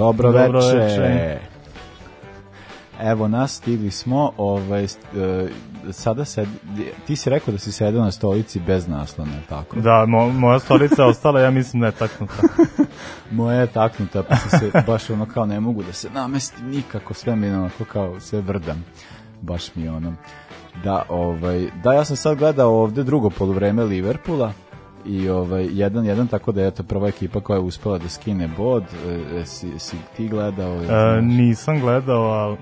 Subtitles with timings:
[0.00, 0.78] Dobro, Dobro veče.
[0.78, 1.38] veče.
[3.02, 4.90] Evo nas, stigli smo, ovaj, uh,
[5.92, 6.46] sada se,
[7.06, 9.80] ti si rekao da si sedeo na stolici bez naslona, tako?
[9.80, 12.34] Da, mo, moja stolica ostala, ja mislim da je taknuta.
[13.30, 17.36] moja je taknuta, pa se baš ono kao ne mogu da se namestim nikako, sve
[17.36, 18.84] mi onako kao sve vrdam.
[19.40, 20.12] Baš mi ono.
[20.84, 24.52] Da, ovaj, da, ja sam sad gledao ovde drugo poluvreme Liverpoola,
[25.04, 28.48] i ovaj jedan jedan tako da je to prva ekipa koja je uspela da skine
[28.48, 28.84] bod.
[29.40, 32.56] E, si, si ti gledao e, nisam gledao al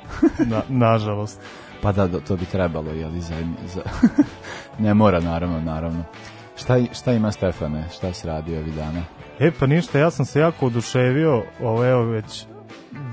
[0.50, 1.40] na, nažalost.
[1.82, 3.34] Pa da, da to bi trebalo je za,
[3.74, 3.82] za
[4.84, 6.04] ne mora naravno naravno.
[6.56, 7.84] Šta šta ima Stefane?
[7.92, 9.02] Šta se radi ovih dana?
[9.38, 12.46] E pa ništa, ja sam se jako oduševio, ovo evo već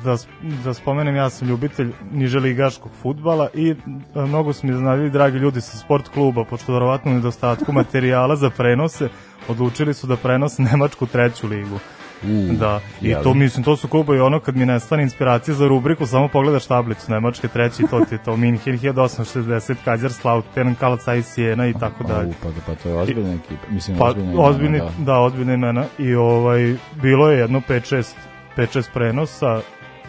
[0.03, 0.17] da,
[0.63, 3.75] da spomenem, ja sam ljubitelj niželigaškog futbala i e,
[4.15, 9.09] mnogo su mi znali dragi ljudi sa sport kluba, pošto verovatno nedostatku materijala za prenose,
[9.47, 11.79] odlučili su da prenose Nemačku treću ligu.
[12.23, 13.23] Mm, da, i jeli.
[13.23, 17.11] to mislim, to su klubovi ono kad mi nestane inspiracija za rubriku, samo pogledaš tablicu
[17.11, 22.33] Nemačke treći, to ti je to Minhen 1860, Kaiserslautern, Kalacaj Siena i tako dalje.
[22.43, 24.91] Pa, pa to je ozbiljna ekipa, mislim pa, ozbiljna ozbiljni, da.
[24.97, 28.13] da, ozbiljna imena i ovaj, bilo je jedno 5-6
[28.57, 29.61] 5-6 prenosa,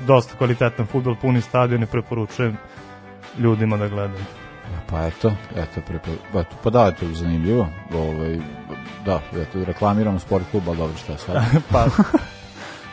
[0.06, 2.56] dosta kvalitetan futbol, puni stadion i preporučujem
[3.39, 4.25] ljudima da gledaju.
[4.91, 7.69] Pa eto, eto, prepo, eto pa da, to je zanimljivo.
[7.94, 8.39] Ovaj,
[9.05, 11.36] da, eto, reklamiramo sport klub, ali dobro šta sad.
[11.72, 11.86] pa,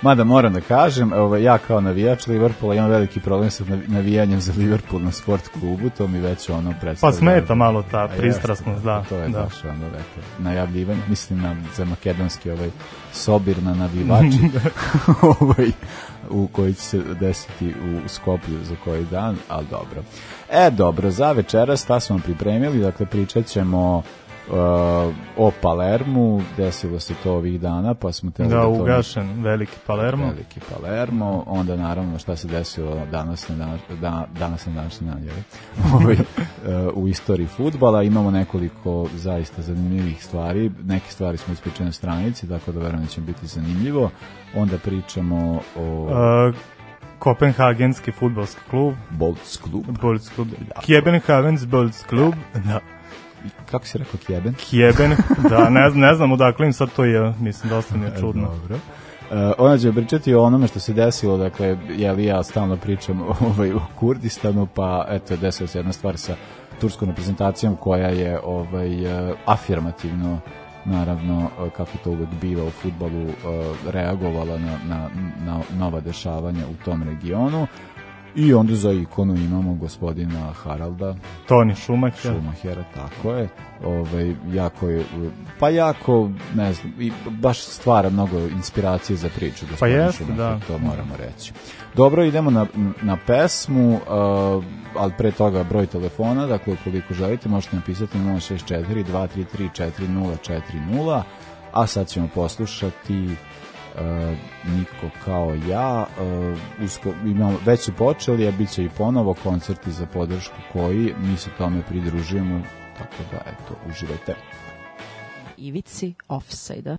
[0.04, 4.54] Mada moram da kažem, ovaj, ja kao navijač Liverpoola imam veliki problem sa navijanjem za
[4.58, 7.14] Liverpool na sport klubu, to mi već ono predstavlja.
[7.14, 9.04] Pa smeta malo ta pristrasnost, da.
[9.10, 9.44] To je da.
[9.44, 12.70] baš ono, eto, najavljivanje, mislim na, za makedonski ovaj,
[13.14, 14.50] sobir na navivači,
[15.40, 15.72] ovaj,
[16.30, 20.04] u koji će se desiti u Skoplju za koji dan, ali dobro.
[20.52, 24.04] E, dobro, za večeras šta smo pripremili, dakle pričat ćemo
[25.38, 30.26] o Palermu, desilo se to ovih dana, pa smo te da, da ugašen veliki Palermo.
[30.26, 35.24] Veliki Palermo, onda naravno šta se desilo danas na danas, da, danas na današnji dan,
[35.94, 38.04] ovaj, uh, u istoriji futbala.
[38.04, 43.10] Imamo nekoliko zaista zanimljivih stvari, neke stvari smo ispričane na stranici, tako da verujem da
[43.10, 44.10] će biti zanimljivo.
[44.56, 46.48] Onda pričamo o...
[46.50, 46.56] Uh,
[47.20, 48.94] Kopenhagenski futbolski klub.
[49.10, 49.86] Bolts klub.
[50.02, 50.48] Bolts klub.
[50.86, 52.34] Kjebenhavens Bolts klub.
[52.54, 52.80] Da
[53.72, 54.54] kako si rekao Kjeben?
[54.54, 55.16] Kjeben,
[55.50, 58.48] da, ne, ne znam odakle im sad to je, mislim, dosta mi je čudno.
[58.48, 58.76] Dobro.
[58.76, 63.22] Uh, ona će pričati o onome što se desilo, dakle, ja li ja stalno pričam
[63.50, 66.36] ovaj, u Kurdistanu, pa eto, desila se jedna stvar sa
[66.82, 70.40] turskom reprezentacijom koja je ovaj, uh, afirmativno
[70.86, 73.28] naravno kako to uvek biva u futbalu
[73.88, 75.10] reagovala na, na,
[75.46, 77.68] na nova dešavanja u tom regionu
[78.36, 81.16] I onda za ikonu imamo gospodina Haralda.
[81.48, 82.34] Toni Šumacher.
[82.34, 83.50] Šumachera, tako je.
[83.86, 85.06] Ovaj, jako je,
[85.60, 89.66] pa jako, ne znam, i baš stvara mnogo inspiracije za priču.
[89.80, 90.60] Pa jeste, da.
[90.68, 91.54] To moramo reći.
[91.96, 92.66] Dobro, idemo na,
[93.02, 94.64] na pesmu, uh,
[94.98, 99.92] ali pre toga broj telefona, dakle, ukoliko želite, možete napisati 064 233
[100.50, 101.22] 4040,
[101.74, 103.30] a sad ćemo poslušati
[104.78, 109.92] niko kao ja uh, usko, imamo, već su počeli a bit će i ponovo koncerti
[109.92, 112.62] za podršku koji mi se tome pridružujemo
[112.98, 114.36] tako da eto uživajte.
[115.58, 116.98] Ivici Offside-a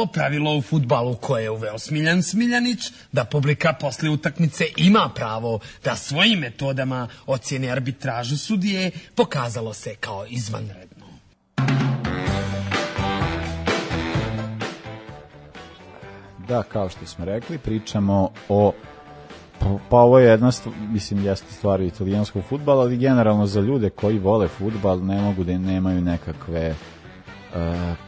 [0.00, 5.58] novo pravilo u futbalu koje je uveo Smiljan Smiljanić, da publika posle utakmice ima pravo
[5.84, 11.06] da svojim metodama ocjeni arbitražu sudije, pokazalo se kao izvanredno.
[16.48, 18.72] Da, kao što smo rekli, pričamo o
[19.60, 23.90] Pa, pa ovo je jedna, stv, mislim, jeste stvar italijanskog futbala, ali generalno za ljude
[23.90, 26.74] koji vole futbal ne mogu da nemaju nekakve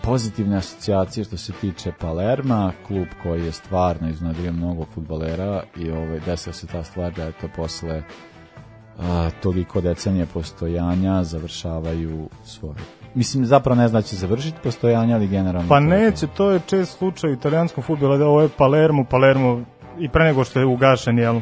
[0.02, 6.20] pozitivne asocijacije što se tiče Palerma, klub koji je stvarno iznadio mnogo futbalera i ovaj,
[6.26, 9.04] desila se ta stvar da je to posle uh,
[9.42, 12.74] toliko decenije postojanja završavaju svoje
[13.14, 15.68] Mislim, zapravo ne znači završiti postojanje, ali generalno...
[15.68, 16.50] Pa neće, to.
[16.50, 19.60] je čest slučaj u italijanskom futbolu, da ovo je Palermo, Palermo
[19.98, 21.40] i pre nego što je ugašen jel,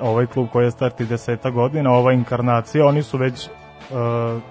[0.00, 4.42] ovaj klub koji je starti deseta godina, ova inkarnacija, oni su već uh,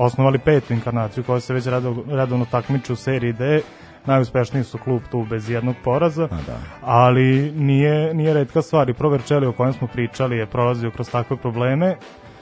[0.00, 1.66] osnovali petu inkarnaciju koja se već
[2.08, 3.62] radovno takmiče u seriji D,
[4.06, 6.58] najuspešniji su klub tu bez jednog poraza, A, da.
[6.82, 11.36] ali nije, nije redka stvar i Proverčeli o kojem smo pričali je prolazio kroz takve
[11.36, 11.96] probleme,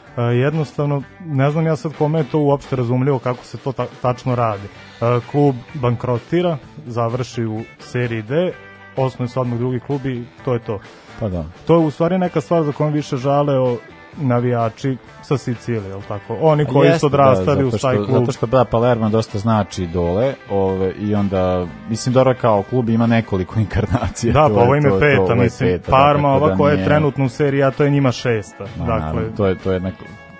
[0.08, 3.86] Uh, jednostavno, ne znam ja sad kome je to uopšte razumljivo kako se to ta
[4.02, 4.62] tačno radi.
[5.00, 8.52] Uh, klub bankrotira, završi u seriji D,
[8.96, 10.80] osnoje se odmah drugi klub i to je to.
[11.20, 11.44] Pa da.
[11.66, 13.76] To je u stvari neka stvar za kojom više žale o
[14.20, 16.36] navijači sa Sicilije, jel tako?
[16.40, 18.10] Oni koji Jeste, su odrastali da, u taj klub.
[18.10, 23.06] Zato što da, Palermo dosta znači dole ove, i onda, mislim, dobro kao klub ima
[23.06, 24.32] nekoliko inkarnacija.
[24.32, 27.24] Da, pa ovo im je peta, mislim, peta, Parma, ova da koja je nije- trenutno
[27.24, 28.64] u seriji, a to je njima šesta.
[28.78, 29.90] Ma, dakle, to je to je jedna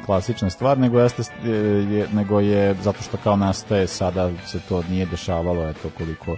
[0.06, 4.82] klasična stvar, nego jeste e, je, nego je zato što kao nastaje sada se to
[4.90, 6.36] nije dešavalo eto koliko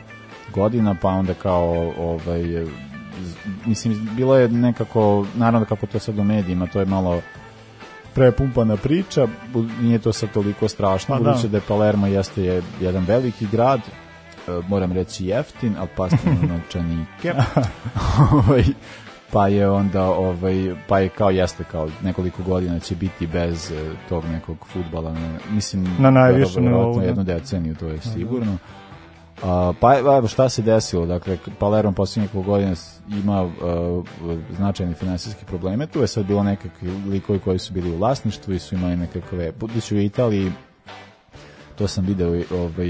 [0.55, 2.43] godina, pa onda kao ovaj
[3.67, 7.21] mislim bilo je nekako naravno kako to sad u medijima, to je malo
[8.15, 9.27] prepumpana priča,
[9.81, 11.31] nije to sad toliko strašno, Pa da.
[11.31, 16.29] budući da je Palermo jeste je jedan veliki grad, e, moram reći jeftin, ali pasti
[16.29, 17.35] na novčanike.
[18.33, 18.65] Ovaj,
[19.33, 23.91] pa je onda ovaj pa je kao jeste kao nekoliko godina će biti bez e,
[24.09, 25.15] tog nekog fudbala
[25.51, 27.05] mislim Na najvišem nivou, da.
[27.05, 28.59] jednu deceniju to je sigurno
[29.43, 32.75] A, pa evo šta se desilo, dakle Palermo poslednjih nekoliko godina
[33.09, 33.53] ima uh,
[34.57, 38.59] značajne finansijske probleme, tu je sad bilo nekakvi likovi koji su bili u vlasništvu i
[38.59, 40.53] su imali nekakve, budući u Italiji
[41.81, 42.89] to sam video ovaj,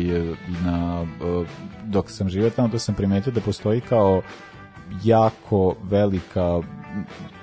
[0.64, 1.46] na, uh,
[1.84, 4.22] dok sam živio tamo, to sam primetio da postoji kao
[5.04, 6.60] jako velika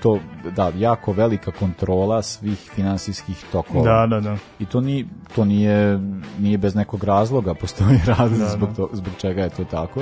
[0.02, 0.20] to,
[0.56, 3.84] da, jako velika kontrola svih finansijskih tokova.
[3.84, 4.38] Da, da, da.
[4.60, 5.06] I to nije,
[5.36, 6.00] to nije,
[6.40, 8.76] nije bez nekog razloga, postoji razlog Da, zbog, da.
[8.76, 10.02] to, zbog čega je to tako.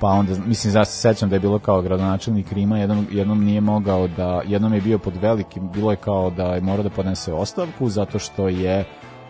[0.00, 3.60] Pa onda, mislim, ja se sećam da je bilo kao gradonačelnik Rima, jednom, jednom nije
[3.60, 7.32] mogao da, jednom je bio pod velikim, bilo je kao da je morao da podnese
[7.32, 8.84] ostavku zato što je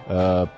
[0.07, 0.49] uh,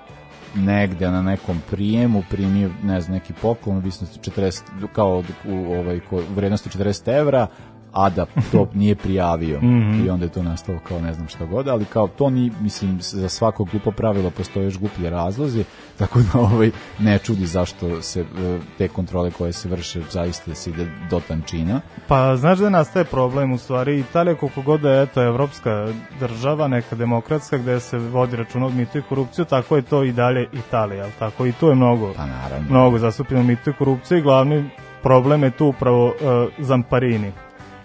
[0.55, 4.61] negde na nekom prijemu primio ne znam neki poklon u visnosti 40
[4.93, 7.47] kao u ovaj ko, vrednosti 40 evra
[7.93, 9.59] a da to nije prijavio
[10.05, 12.97] i onda je to nastalo kao ne znam šta god, ali kao to ni mislim
[13.01, 15.63] za svako glupo pravilo postoje još gluplje razlozi,
[15.97, 20.69] tako da ovaj ne čudi zašto se e, te kontrole koje se vrše zaista se
[20.69, 21.81] ide do tančina.
[22.07, 26.67] Pa znaš da nastaje problem u stvari Italija koliko god da je eto evropska država,
[26.67, 30.47] neka demokratska gde se vodi račun od mitu i korupciju, tako je to i dalje
[30.53, 32.69] Italija, tako i tu je mnogo Pa naravno.
[32.69, 34.69] mnogo zastupljeno mitu i korupciju i glavni
[35.03, 36.13] problem je tu upravo uh,
[36.57, 37.31] Zamparini.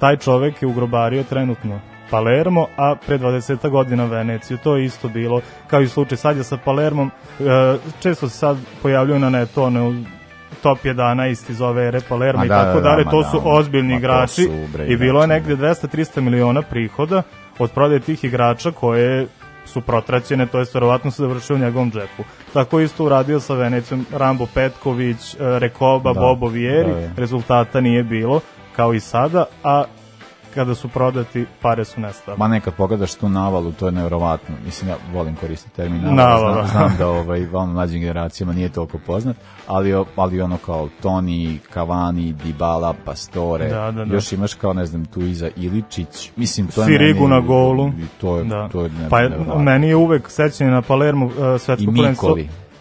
[0.04, 1.80] Taj čovek je ugrobario trenutno
[2.10, 4.58] Palermo, a pre 20 godina Veneciju.
[4.58, 7.10] To je isto bilo, kao i slučaj sad je sa Palermom.
[7.38, 7.46] Uh,
[8.00, 10.04] često se sad pojavljuju na netu one
[10.62, 13.22] top 11 iz ove ere Palermo Ma i da, tako da, da, dalje, ma to
[13.22, 17.22] da, su ozbiljni igrači su, bre, i bilo je negde 200-300 miliona prihoda
[17.58, 19.26] od prodaje tih igrača koje
[19.66, 22.24] su protraćene, to je verovatno se završio u njegovom džepu.
[22.52, 27.10] Tako isto uradio sa Venecijom Rambo Petković, e, Rekoba, Da, Bobo Vieri, da, da.
[27.16, 28.40] rezultata nije bilo,
[28.76, 29.84] kao i sada, a
[30.54, 32.36] kada su prodati, pare su nestale.
[32.38, 34.54] Ma nekad pogledaš tu navalu, to je nevjerovatno.
[34.64, 38.98] Mislim, ja volim koristiti termin navala, znam, znam da ovaj, vam mlađim generacijama nije toliko
[38.98, 44.14] poznat, ali, ali ono kao Toni, Cavani, Dybala, Pastore, Da, da, da.
[44.14, 47.88] još imaš kao, ne znam, tu iza Iličić, mislim, to je Sirigu meni- na golu.
[47.88, 48.68] I to je, Da.
[48.68, 49.62] to je ne, pa je, nevjerovatno.
[49.64, 52.36] meni je uvek sećanje na Palermo uh, svetsko I prvenstvo.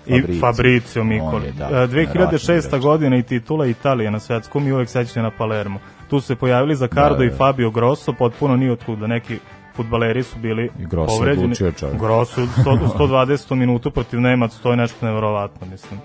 [0.07, 0.37] Mikoli.
[0.37, 0.41] I Fabricio.
[0.41, 1.45] Fabricio Mikoli.
[1.45, 2.67] je, da, E, nevjerovatni 2006.
[2.67, 2.81] igrač.
[2.81, 5.79] godina i titula Italije na svetskom i uvek sećanje na Palermo.
[6.09, 7.35] Tu su se pojavili Zakardo Da, da, i da.
[7.35, 9.07] Fabio Grosso, potpuno nije otkuda.
[9.07, 9.37] Neki
[9.75, 11.55] futbaleri su bili Grosso povređeni.
[11.93, 13.55] Grosso u 100 u 120.
[13.55, 15.99] minutu protiv Nemaca, to je nešto neverovatno, mislim.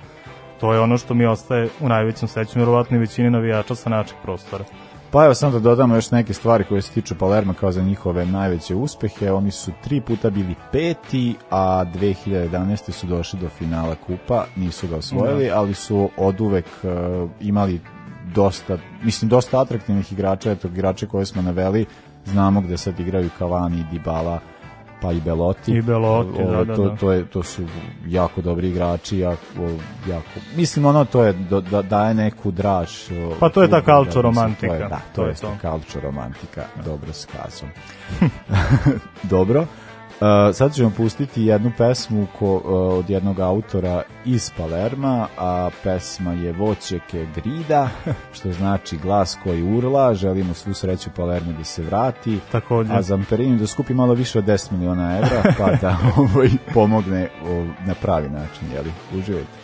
[0.60, 4.16] To je ono što mi ostaje u najvećem sećanju, verovatno i većini navijača sa naših
[4.22, 4.64] prostora.
[5.10, 8.26] Pa evo samo da dodamo još neke stvari koje se tiču Palerma kao za njihove
[8.26, 9.32] najveće uspehe.
[9.32, 12.90] Oni su tri puta bili peti, a 2011.
[12.90, 17.80] su došli do finala kupa, nisu ga osvojili, ali su od uvek uh, imali
[18.34, 21.86] dosta, mislim dosta atraktivnih igrača, eto igrače koje smo naveli,
[22.24, 24.38] znamo gde sad igraju Cavani, Dybala,
[25.00, 25.72] pa i Belotti.
[25.72, 26.96] I Belotti, O, da, da, to, da.
[26.96, 27.62] To, je, to su
[28.06, 29.42] jako dobri igrači, jako,
[30.08, 32.90] jako, mislim ono to je, da, daje neku draž.
[33.40, 34.68] Pa to je ta mislim, romantika.
[34.68, 37.68] To je, da, to, To je je ta calcio romantika, dobro s kazom.
[39.34, 39.66] dobro.
[40.20, 42.62] Uh, sad ćemo pustiti jednu pesmu ko, uh,
[42.98, 47.88] od jednog autora iz Palerma, a pesma je Voće che grida,
[48.36, 52.92] što znači glas koji urla, želimo svu sreću Palermu da se vrati, Takođe.
[52.92, 57.64] a Zamperini da skupi malo više od 10 miliona evra, pa da ovaj, pomogne o,
[57.86, 58.90] na pravi način, jeli?
[59.18, 59.58] Uživajte.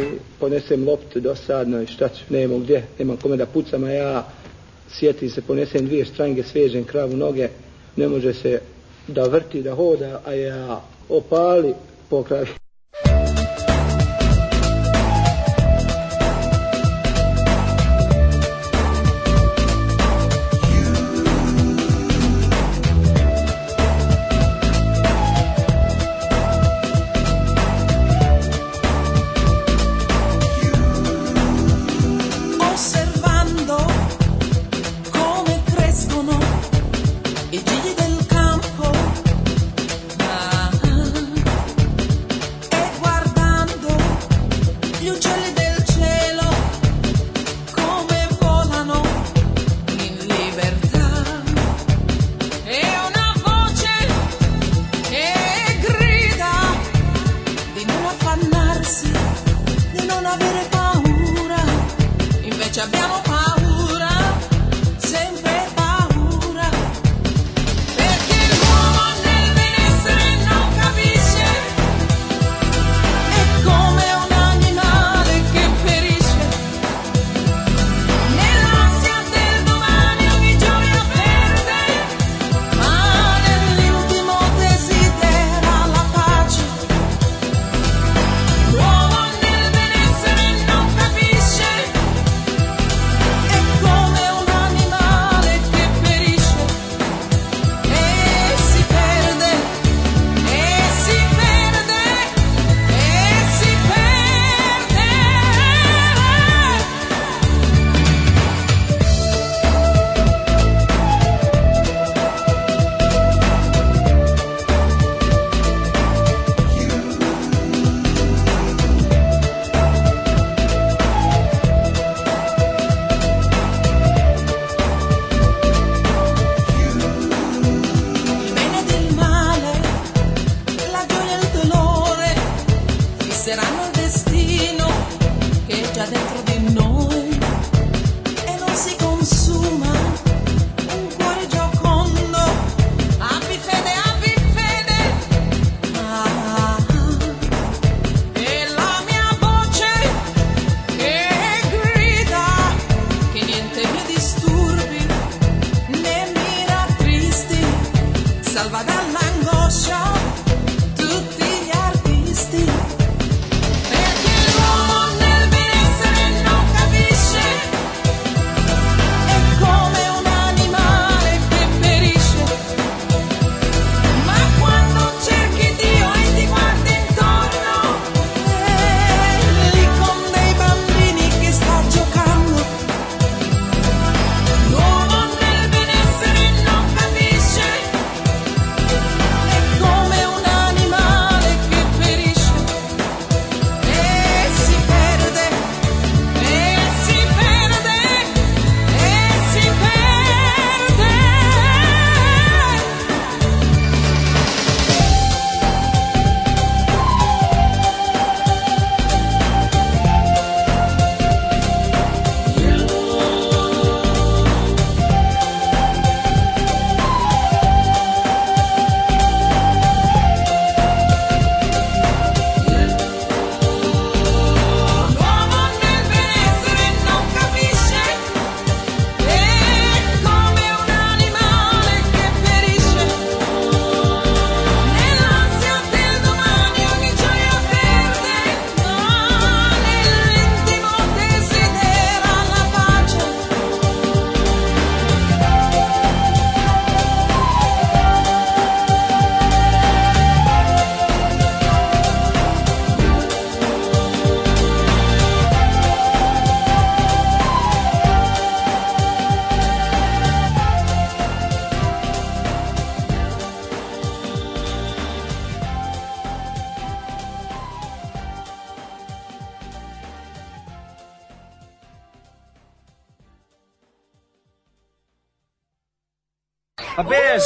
[0.00, 4.24] i ponesem loptu dosadno i šta ću, nemam gdje, nemam kome da pucam, a ja
[4.88, 7.48] sjetim se, ponesem dvije štrange, svežem kravu noge,
[7.96, 8.60] ne može se
[9.08, 11.74] da vrti, da hoda, a ja opali
[12.08, 12.22] po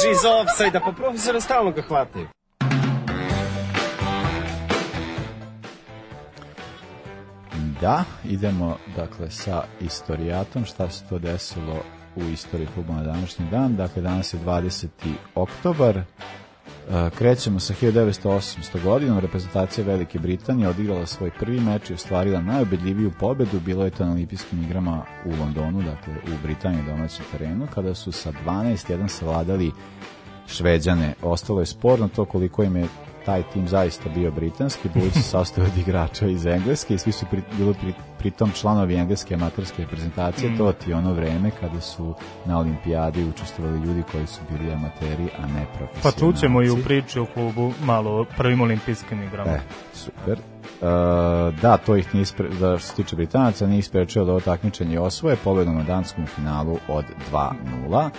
[0.01, 2.27] Beži iz offside-a, pa profesora stalno ga hvataju.
[7.81, 11.83] Da, idemo dakle sa istorijatom, šta se to desilo
[12.15, 13.75] u istoriji futbola na današnji dan.
[13.75, 14.87] Dakle, danas je 20.
[15.35, 16.01] oktobar,
[17.17, 18.83] krećemo sa 1908.
[18.83, 24.05] godinom, reprezentacija Velike Britanije odigrala svoj prvi meč i ostvarila najobedljiviju pobedu, bilo je to
[24.05, 29.71] na olimpijskim igrama u Londonu, dakle u Britaniji domaćem terenu, kada su sa 12-1 savladali
[30.47, 31.13] Šveđane.
[31.21, 32.87] Ostalo je sporno to koliko im je
[33.25, 37.25] taj tim zaista bio britanski, bili su sastoji od igrača iz Engleske i svi su
[37.31, 40.57] pri, bili pri, pritom članovi engleske amaterske reprezentacije, Mm.
[40.57, 42.13] to ti je ono vreme kada su
[42.45, 46.19] na olimpijadi učestvovali ljudi koji su bili amateri, a ne Pa profesionalci.
[46.19, 49.51] čućemo i u priči o klubu malo o prvim olimpijskim igrama.
[49.51, 49.59] E,
[49.93, 50.39] super.
[50.81, 50.87] Uh,
[51.61, 54.99] da, to ih nije ispre, da što se tiče Britanaca, nije isprečio da ovo takmičenje
[54.99, 58.09] osvoje pobedom na danskom finalu od 2-0.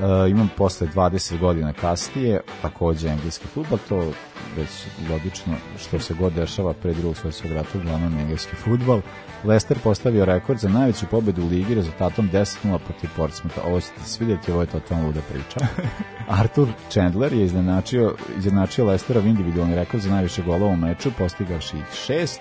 [0.00, 4.12] Uh, imam posle 20 godina kasnije takođe engleski futbol, to
[4.56, 4.68] već
[5.10, 9.00] logično što se god dešava pre drugog svjetskog rata, uglavnom engleski futbol.
[9.44, 13.60] Leicester postavio rekord za najveću pobedu u ligi rezultatom 10-0 protiv Portsmoutha.
[13.64, 15.66] Ovo ćete svidjeti, ovo je totalno luda priča.
[16.40, 21.94] Arthur Chandler je iznenačio, iznenačio Leicesterov individualni rekord za najviše golova u meču, postigavši ih
[22.06, 22.40] šest.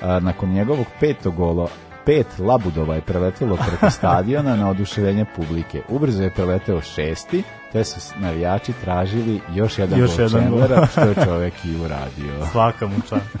[0.00, 1.68] A, nakon njegovog petog gola,
[2.06, 5.82] pet labudova je preletelo preko stadiona na oduševljenje publike.
[5.88, 10.40] Ubrzo je preleteo šesti, te su navijači tražili još jedan Još gol jedan.
[10.40, 12.46] Chandlera, što je čovek i uradio.
[12.52, 13.36] Svaka mu čast.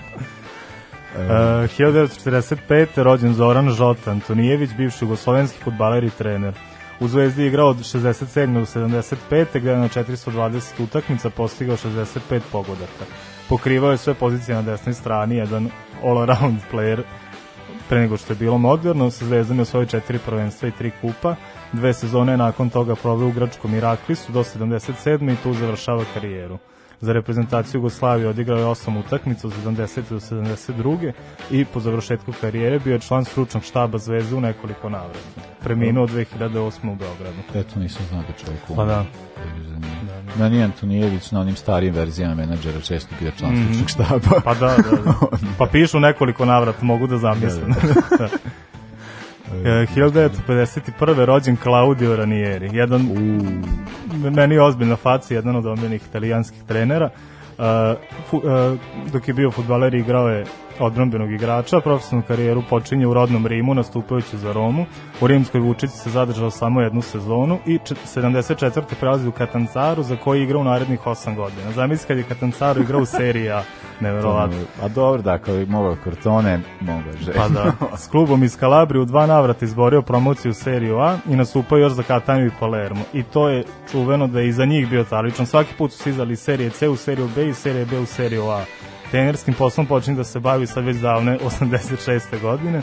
[1.14, 2.86] Uh, 1945.
[3.02, 6.54] rođen Zoran Žota Antonijević, bivši jugoslovenski futbaler i trener.
[7.00, 8.54] U Zvezdi je igrao od 67.
[8.54, 9.46] do 75.
[9.54, 13.04] gde je na 420 utakmica postigao 65 pogodaka.
[13.48, 15.70] Pokrivao je sve pozicije na desnoj strani, jedan
[16.02, 17.02] all-around player
[17.92, 21.34] pre nego što je bilo moderno, sa Zvezdom je osvojio četiri prvenstva i tri kupa.
[21.72, 25.32] Dve sezone nakon toga proveo u Gračkom Iraklisu do 77.
[25.32, 26.58] i tu završava karijeru.
[27.00, 30.00] Za reprezentaciju Jugoslavije odigrao je osam utakmica od 70.
[30.10, 31.12] do 72.
[31.50, 35.40] i po završetku karijere bio je član stručnog štaba Zvezde u nekoliko navrata.
[35.60, 36.92] Preminuo 2008.
[36.92, 37.38] u Beogradu.
[37.54, 38.76] Eto, nisam znao da čovjek umre.
[38.76, 39.04] Pa da.
[40.06, 43.62] Da, nije Antonijević na onim starijim verzijama menadžera često bio član Mhm.
[43.64, 44.40] stručnog štaba.
[44.44, 45.14] Pa da, da, da.
[45.58, 47.74] Pa pišu nekoliko navrata, mogu da zamislim.
[48.18, 48.28] Da,
[49.54, 50.90] E, 1951.
[51.24, 53.08] rođen Claudio Ranieri, jedan
[54.30, 57.10] meni je ozbiljna faca, jedan od omiljenih italijanskih trenera.
[57.58, 57.64] Uh,
[58.30, 58.42] fu, uh,
[59.12, 60.44] dok je bio futbaler igrao je
[60.78, 64.86] odbranbenog igrača, profesionalnu karijeru počinje u rodnom Rimu nastupajući za Romu.
[65.20, 68.82] U rimskoj Vučici se zadržao samo jednu sezonu i čet- 74.
[69.00, 71.72] prelazi u Katancaru za koji igra u narednih 8 godina.
[71.72, 73.62] Zamisli kad je Katancaru igrao u seriji A,
[74.00, 74.56] neverovatno.
[74.82, 77.32] A dobro, da, kao i mogao Kortone, mogao že.
[77.32, 81.78] Pa da, s klubom iz Kalabrije u dva navrata izborio promociju seriju A i nastupao
[81.78, 83.00] još za Katanju i Palermo.
[83.12, 85.46] I to je čuveno da je i za njih bio taličan.
[85.46, 88.48] Svaki put su sizali iz serije C u seriju B i serije B u seriju
[88.50, 88.64] A.
[89.12, 92.40] Trenerskim poslom počinje da se bavi sad već davne 86.
[92.40, 92.82] godine.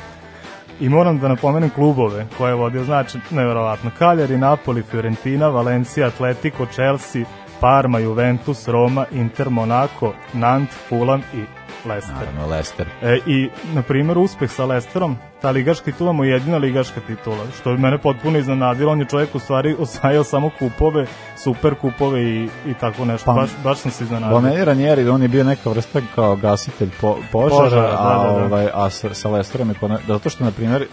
[0.80, 3.92] I moram da napomenem klubove koje je vodio, znači, nevjerovatno.
[3.98, 7.26] Cagliari, Napoli, Fiorentina, Valencia, Atletico, Chelsea,
[7.60, 12.16] Parma, Juventus, Roma, Inter, Monaco, Nantes, Fulham i Leicester.
[12.16, 12.88] Naravno, Leicester.
[13.02, 17.38] E, I, na primjer, uspeh sa Lesterom, ta ligaška titula mu je jedina ligaška titula,
[17.60, 21.06] što bi mene potpuno iznenadilo, on je čovjek u stvari osvajao samo kupove,
[21.38, 24.36] super kupove i, i tako nešto, Pa, baš, baš sam se iznenadio.
[24.38, 28.34] Po meni Ranieri, on je bio neka vrsta kao gasitelj po, požara, Požara, da, a,
[28.34, 28.46] da, da.
[28.46, 29.76] Ovaj, a sa, sa Leicesterom je
[30.08, 30.86] zato što, na primjer,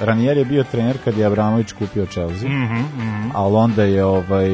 [0.00, 3.30] Ranieri je bio trener kad je Abramović kupio Chelsea, Mhm, mhm.
[3.34, 4.48] ali onda je ovaj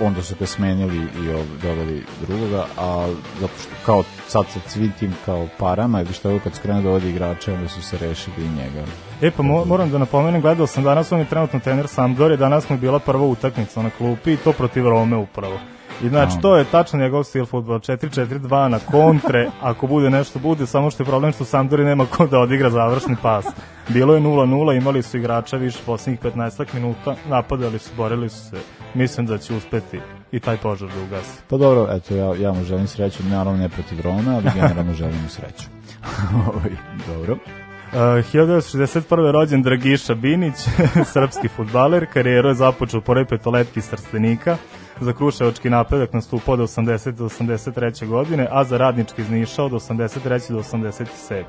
[0.00, 3.08] onda su ga smenili i ovaj, doveli drugoga, a
[3.40, 6.84] zato što kao sad sa svim tim kao parama ili što je kad su krenuli
[6.84, 8.84] dovodi igrače, onda su se rešili i njega.
[9.22, 12.68] E pa mo, moram da napomenem, gledao sam danas, on je trenutno trener Sampdoria, danas
[12.68, 15.58] mu je bila prva utakmica na klupi i to protiv Rome upravo.
[16.02, 20.66] I znači, to je tačno njegov stil futbola, 4-4-2 na kontre, ako bude nešto bude,
[20.66, 23.46] samo što je problem što Sampdoria nema ko da odigra završni pas.
[23.88, 28.56] Bilo je 0-0, imali su igrača više poslednjih 15 minuta, napadali su, borili su se,
[28.94, 30.00] mislim da će uspeti
[30.32, 31.42] i taj požar da ugasi.
[31.48, 35.22] Pa dobro, eto, ja, ja mu želim sreću, naravno ne protiv Roma, ali generalno želim
[35.22, 35.64] mu sreću.
[36.48, 36.70] Ovaj,
[37.06, 37.32] dobro.
[37.32, 39.30] Uh, 1961.
[39.30, 40.54] rođen Dragiša Binić,
[41.12, 44.56] srpski futbaler, karijeru je započeo u prvoj petoletki iz Trstenika,
[45.00, 47.10] za kruševački napredak nastupao od 80.
[47.10, 48.06] do 83.
[48.06, 50.52] godine, a za radnički iz Niša od 83.
[50.52, 51.44] do 87.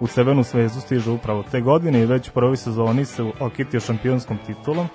[0.00, 4.38] U Crvenu zvezdu stiže upravo te godine i već u prvoj sezoni se okitio šampionskom
[4.46, 4.88] titulom,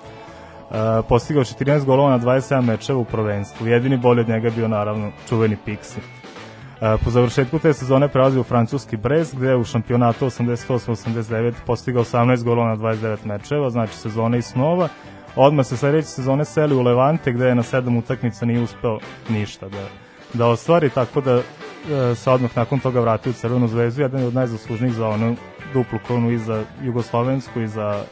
[0.70, 3.66] Uh, postigao 14 golova na 27 mečeva u prvenstvu.
[3.66, 5.98] Jedini bolji od njega je bio naravno čuveni Pixi.
[5.98, 12.04] Uh, po završetku te sezone prelazi u francuski Brest, gde je u šampionatu 88-89 postigao
[12.04, 14.88] 18 golova na 29 mečeva, znači sezone i snova.
[15.36, 19.68] Odmah se sledeće sezone seli u Levante gde je na sedam utakmica nije uspeo ništa
[19.68, 19.84] da,
[20.32, 24.26] da ostvari, tako da e, se odmah nakon toga vratio u Crvenu zvezdu, jedan je
[24.26, 25.36] od najzaslužnijih za onu
[25.74, 28.02] duplu kronu i za Jugoslovensku i za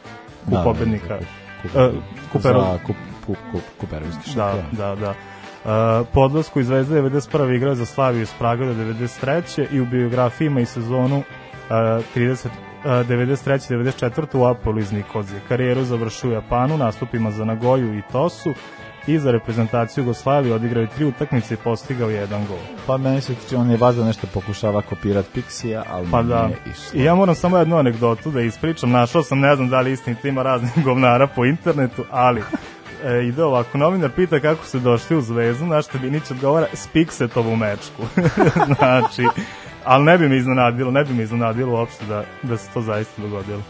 [0.45, 1.15] kup Da, pobednika.
[1.15, 1.91] E,
[2.33, 5.15] Kuperov- Za kup, kup, kup, kuperovski Da, da, da.
[5.65, 7.57] Uh, podlasku iz Zvezde 91.
[7.57, 9.67] igrao za Slaviju iz Praga do 93.
[9.73, 11.25] i u biografiji ima i sezonu uh,
[12.17, 12.47] 30,
[12.85, 13.75] uh, 93.
[13.75, 14.39] 94.
[14.39, 15.41] u Apolu iz Nikozije.
[15.49, 18.55] Karijeru završio u Japanu, nastupima za Nagoju i Tosu
[19.07, 22.59] i za reprezentaciju Jugoslavije odigrao je tri utakmice i postigao jedan gol.
[22.87, 26.47] Pa meni se tiče, on je valjda nešto pokušava kopirat Pixija, ali Pa da.
[26.47, 27.01] nije išlo.
[27.01, 28.91] I ja moram samo jednu anegdotu da ispričam.
[28.91, 32.43] Našao sam, ne znam da li istinito ima raznih govnara po internetu, ali
[33.05, 33.79] e, ide ovako.
[33.79, 38.03] Novinar pita kako ste došli u Zvezdu, na što Binić odgovara s Piksetovu mečku.
[38.79, 39.27] znači,
[39.85, 43.23] ali ne bi me iznenadilo, ne bi me iznenadilo uopšte da, da se to zaista
[43.23, 43.63] dogodilo.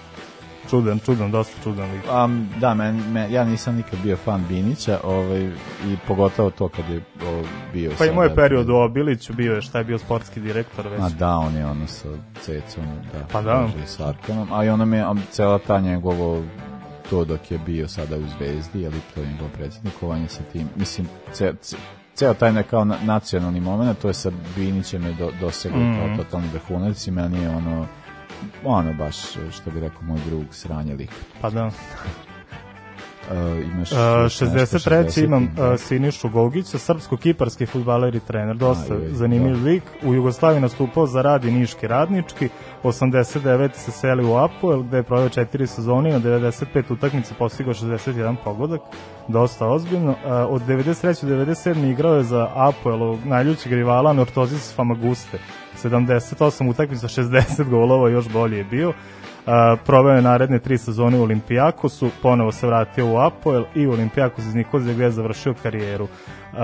[0.71, 2.03] Čudan, čudan, dosta čudan lik.
[2.25, 5.43] Um, da, men, men, ja nisam nikad bio fan Binića ovaj,
[5.87, 9.63] i pogotovo to kad je o, bio Pa i moj period u Obiliću bio je
[9.63, 11.01] šta je bio sportski direktor već.
[11.01, 12.09] A da, on je ono sa
[12.41, 13.69] Cecom, da, Pa da.
[13.87, 16.43] s Arkanom, a i ono mi je, a cela ta njegovo
[17.11, 20.69] to dok je bio sada u Zvezdi, je li to je njegov predsjednikovanje sa tim,
[20.77, 21.77] mislim, ce, ce,
[22.15, 25.91] ceo taj nekao na, nacionalni moment, to je sa Binićem je do, dosegao mm.
[25.91, 25.99] Mhm.
[25.99, 27.87] kao totalni vrhunac i meni je ono,
[28.65, 29.17] ono baš,
[29.53, 31.11] što bi rekao moj drug, sranje lik.
[31.41, 31.71] Pa da.
[33.31, 35.25] Uh, imaš Uh, još nešto, 63.
[35.25, 39.65] imam 60, uh, Sinišu Gogića, srpsko-kiparski futbaler i trener, dosta zanimljiv da.
[39.65, 39.83] lik.
[40.05, 42.49] U Jugoslaviji nastupao za radi Niški radnički,
[42.83, 43.75] 89.
[43.75, 48.81] se seli u Apoel, gde je proveo četiri sezoni, na 95 utakmice postigao 61 pogodak,
[49.29, 50.11] dosta ozbiljno.
[50.11, 50.17] Uh,
[50.49, 51.27] od 93.
[51.27, 51.91] do 97.
[51.91, 55.39] igrao je za Apoel, najljućeg rivala Nortozis Famaguste,
[55.83, 58.93] 78 utakmica, 60 golova, još bolje je bio.
[59.47, 63.93] Uh, proveo je naredne tri sezone u Olimpijakosu, ponovo se vratio u Apoel i u
[63.93, 66.05] Olimpijakos iz Nikozije gde je završio karijeru.
[66.05, 66.59] Uh,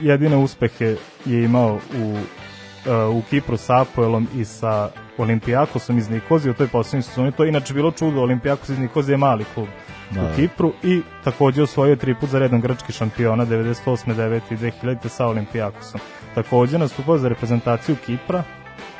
[0.00, 6.50] jedine uspehe je imao u, uh, u Kipru sa Apoelom i sa Olimpijakosom iz Nikozije
[6.50, 7.32] u toj poslednjoj sezoni.
[7.32, 9.68] To je inače bilo čudo, Olimpijakos iz Nikozije je mali klub
[10.10, 10.22] Da.
[10.22, 14.14] u Kipru i takođe osvojio tri put za redom grčki šampiona 98.
[14.14, 14.40] 9.
[14.50, 15.08] i 2000.
[15.08, 16.00] sa Olimpijakosom.
[16.34, 18.42] Takođe nastupao za reprezentaciju Kipra,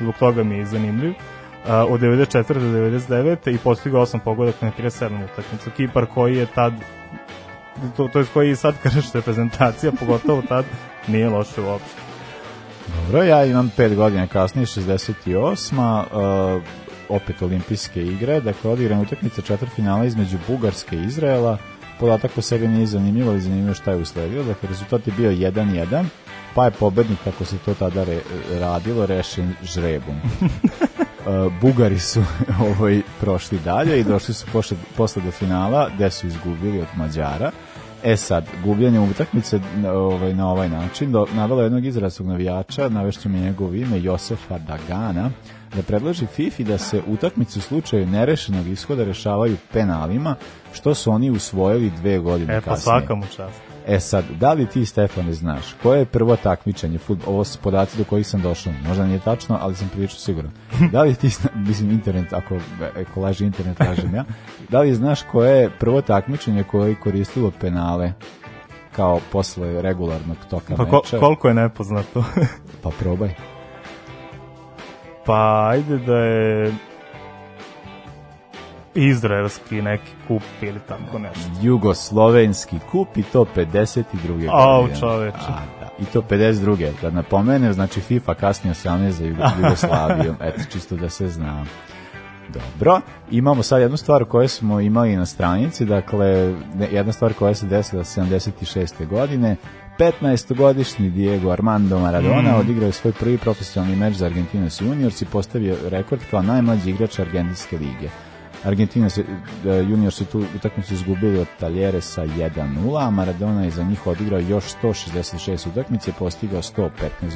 [0.00, 2.52] zbog toga mi je zanimljiv, a, od 94.
[2.54, 3.54] do 99.
[3.54, 5.70] i postigao 8 pogodaka na 37 utakmica.
[5.76, 6.72] Kipar koji je tad
[7.96, 10.64] to, to je koji je sad krš reprezentacija, pogotovo tad
[11.06, 12.00] nije loše uopšte.
[12.96, 16.56] Dobro, ja imam 5 godina kasnije, 68.
[16.56, 16.62] Uh,
[17.08, 21.58] opet olimpijske igre, dakle odigrana utakmica četvrtfinala između Bugarske i Izraela.
[22.00, 24.42] Podatak po sebi nije zanimljivo, ali zanimljivo šta je usledio.
[24.42, 26.04] Dakle, rezultat je bio 1-1,
[26.54, 28.20] pa je pobednik, kako se to tada re,
[28.60, 30.16] radilo, rešen žrebom.
[31.28, 32.22] Uh, Bugari su
[32.78, 37.50] ovaj, prošli dalje i došli su posle, posle do finala, gde su izgubili od Mađara.
[38.04, 39.60] E sad, gubljenje utakmice
[39.94, 45.30] ovaj, na ovaj način, do, navela jednog izrazog navijača, navešću mi njegovo ime, Josefa Dagana,
[45.76, 50.34] da predloži FIFA da se utakmice u slučaju nerešenog ishoda rešavaju penalima,
[50.72, 52.82] što su oni usvojili dve godine E pa kasnije.
[52.82, 53.60] svaka mu čast.
[53.88, 57.98] E sad, da li ti, Stefane, znaš koje je prvo takmičenje, fut, ovo su podaci
[57.98, 60.50] do kojih sam došao, možda nije tačno, ali sam prilično siguran.
[60.92, 62.56] Da li ti, zna- mislim, internet, ako,
[63.02, 64.24] ako laži internet, kažem ja,
[64.68, 68.12] da li znaš koje je prvo takmičenje koje je koristilo penale
[68.92, 71.18] kao posle regularnog toka Pa meča?
[71.18, 72.24] koliko je nepoznato?
[72.82, 73.34] Pa probaj.
[75.26, 76.74] pa ajde da je
[78.98, 81.50] izraelski neki kup ili tako nešto.
[81.62, 84.04] Jugoslovenski kup i to 52.
[84.50, 85.00] Au, godine.
[85.00, 85.36] čoveče.
[85.38, 85.88] A, da.
[85.98, 86.90] I to 52.
[87.02, 90.36] Da napomenem, znači FIFA kasnije 18 za Jugo- Jugoslavijom.
[90.40, 91.64] Eto, čisto da se zna.
[92.48, 96.54] Dobro, imamo sad jednu stvar koju smo imali na stranici, dakle,
[96.92, 99.06] jedna stvar koja se desila 76.
[99.06, 99.56] godine,
[99.98, 102.60] 15-godišnji Diego Armando Maradona Mm.
[102.60, 107.18] odigrao je svoj prvi profesionalni meč za Argentinos Juniors i postavio rekord kao najmlađi igrač
[107.18, 108.08] Argentinske lige.
[108.64, 109.24] Argentina se,
[109.66, 114.06] e, junior su tu utakmicu izgubili od Taljere sa 1-0, a Maradona je za njih
[114.06, 116.90] odigrao još 166 utakmice, postigao 115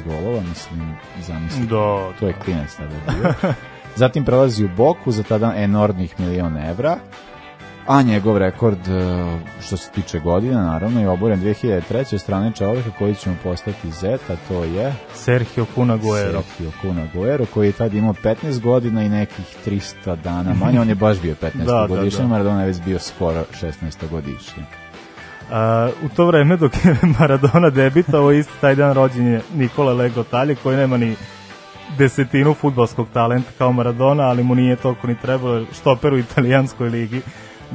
[0.05, 1.65] golova, mislim, zamisli.
[1.67, 3.33] Do, To je klinac tada.
[3.95, 6.97] Zatim prelazi u Boku za tada enormnih miliona evra,
[7.87, 9.25] a njegov rekord e,
[9.61, 12.13] što se tiče godina, naravno, je oboren 2003.
[12.13, 16.41] od strane čoveka koji će mu postati Z, a to je Sergio Cunaguero.
[16.41, 20.89] Sergio Kun Aguero, koji je tad imao 15 godina i nekih 300 dana manje, on
[20.89, 22.27] je baš bio 15 Da, da, godišnji, da.
[22.27, 24.63] Maradona je već bio skoro 16 godišnji.
[25.51, 30.55] A, u to vreme dok je Maradona debitao, isti taj dan rođen je Nikola Legotalje
[30.55, 31.15] koji nema ni
[31.97, 37.21] desetinu futbalskog talenta kao Maradona, ali mu nije toliko ni trebalo, štoper u italijanskoj ligi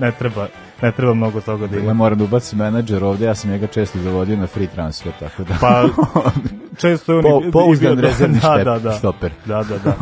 [0.00, 0.46] ne treba
[0.82, 1.92] ne treba mnogo toga da Ja ima.
[1.92, 5.54] moram da ubacim menadžer ovde, ja sam njega često zavodio na free transfer, tako da...
[5.60, 5.84] Pa,
[6.80, 8.92] često je on Po- pouzdan rezervni da, da, da.
[8.92, 9.30] stoper.
[9.46, 9.94] Da, da, da.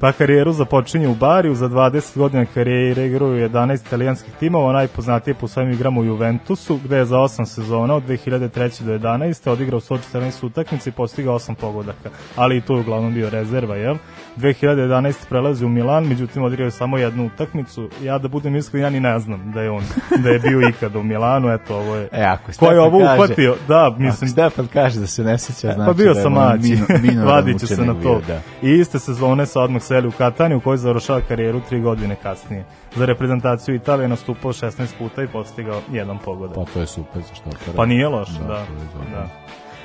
[0.00, 5.34] Pa karijeru započinje u Bariju, za 20 godina karijere igrao u 11 italijanskih timova, najpoznatije
[5.34, 8.48] po svojim igrama u Juventusu, gde je za 8 sezona od 2003.
[8.82, 9.50] do 11.
[9.50, 13.96] odigrao 114 utakmica i postigao 8 pogodaka, ali i tu je uglavnom bio rezerva, jel?
[14.36, 15.14] 2011.
[15.28, 17.88] prelazi u Milan, međutim odigrao je samo jednu utakmicu.
[18.02, 19.82] Ja da budem iskren, ja ni ne znam da je on,
[20.22, 22.08] da je bio ikada u Milanu, eto ovo je...
[22.12, 23.56] E, ako Ko je ovo kaže- uhvatio?
[23.68, 26.78] Da, Mislim, Stefan kaže da se ne seća, znači pa bio da sam mlađi,
[27.26, 28.20] vadit ću se na bio, to.
[28.26, 28.40] Da.
[28.62, 32.64] I iste sezone sa odmah seli u Kataniju, u kojoj završava karijeru tri godine kasnije.
[32.96, 36.54] Za reprezentaciju Italije nastupao 16 puta i postigao jedan pogodak.
[36.54, 38.64] Pa to je super za što Pa nije loše, da.
[39.12, 39.28] da.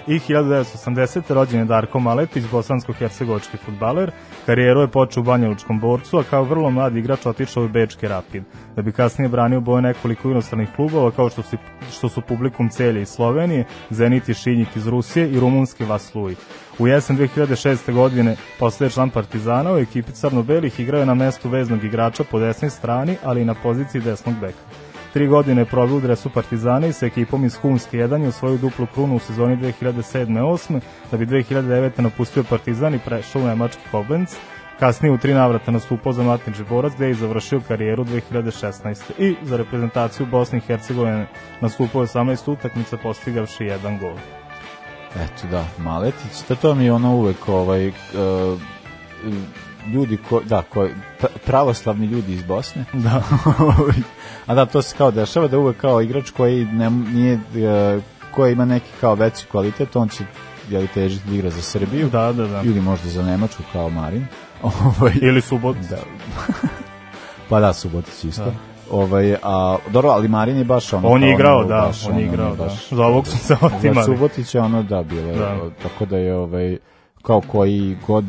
[0.07, 1.33] I 1980.
[1.33, 4.11] rođen je Darko Maletić, bosansko-hercegovački futbaler.
[4.45, 8.07] Karijeru je počeo u Banja Lučkom borcu, a kao vrlo mladi igrač otišao u Bečki
[8.07, 8.43] Rapid,
[8.75, 11.57] da bi kasnije branio boje nekoliko inostranih klubova, kao što su,
[11.91, 16.35] što su publikum Celje iz Slovenije, Zenit i Šinjik iz Rusije i rumunski Vasluj.
[16.79, 17.93] U jesen 2006.
[17.93, 23.17] godine postaje član Partizana u ekipi Crno-Belih igrao na mestu veznog igrača po desnoj strani,
[23.23, 24.80] ali i na poziciji desnog beka.
[25.13, 28.57] Tri godine je proveo u dresu Partizana i sa ekipom iz Humske 1 je osvojio
[28.57, 30.79] duplu krunu u sezoni 2007-8,
[31.11, 32.01] da bi 2009.
[32.01, 34.35] napustio Partizan i prešao u nemački Koblenz.
[34.79, 39.01] Kasnije u tri navrata nastupao za Matnički borac gde je završio karijeru 2016.
[39.17, 41.27] I za reprezentaciju Bosne i Hercegovine
[41.61, 44.15] nastupao je 18 utakmica postigavši jedan gol.
[45.15, 47.93] Eto da, Maletić, da to mi je ono uvek ovaj, uh,
[49.93, 50.87] ljudi ko, da, ko,
[51.21, 52.85] pra- pravoslavni ljudi iz Bosne.
[52.93, 53.23] Da.
[54.47, 57.35] A da, to se kao dešava da uvek kao igrač koji ne, nije,
[57.95, 60.23] uh, koji ima neki kao veći kvalitet, on će
[60.69, 62.61] jeli, težiti da igra za Srbiju Da, da, da.
[62.61, 64.25] ili možda za Nemačku kao Marin.
[64.63, 65.77] Ovaj, Ili subot.
[65.79, 65.97] da.
[67.49, 68.43] pa da, Subotić isto.
[68.45, 68.51] Da.
[68.91, 71.07] Ovaj, a, dobro, ali Marin je baš ono...
[71.07, 72.63] On je igrao, ono, da, baš on je ono, igrao, da.
[72.63, 74.05] baš- Za ovog su se Za otimali.
[74.05, 75.33] Subotića ono da bilo, Da.
[75.33, 75.69] da.
[75.83, 76.77] tako da je ovaj
[77.21, 78.25] kao koji god,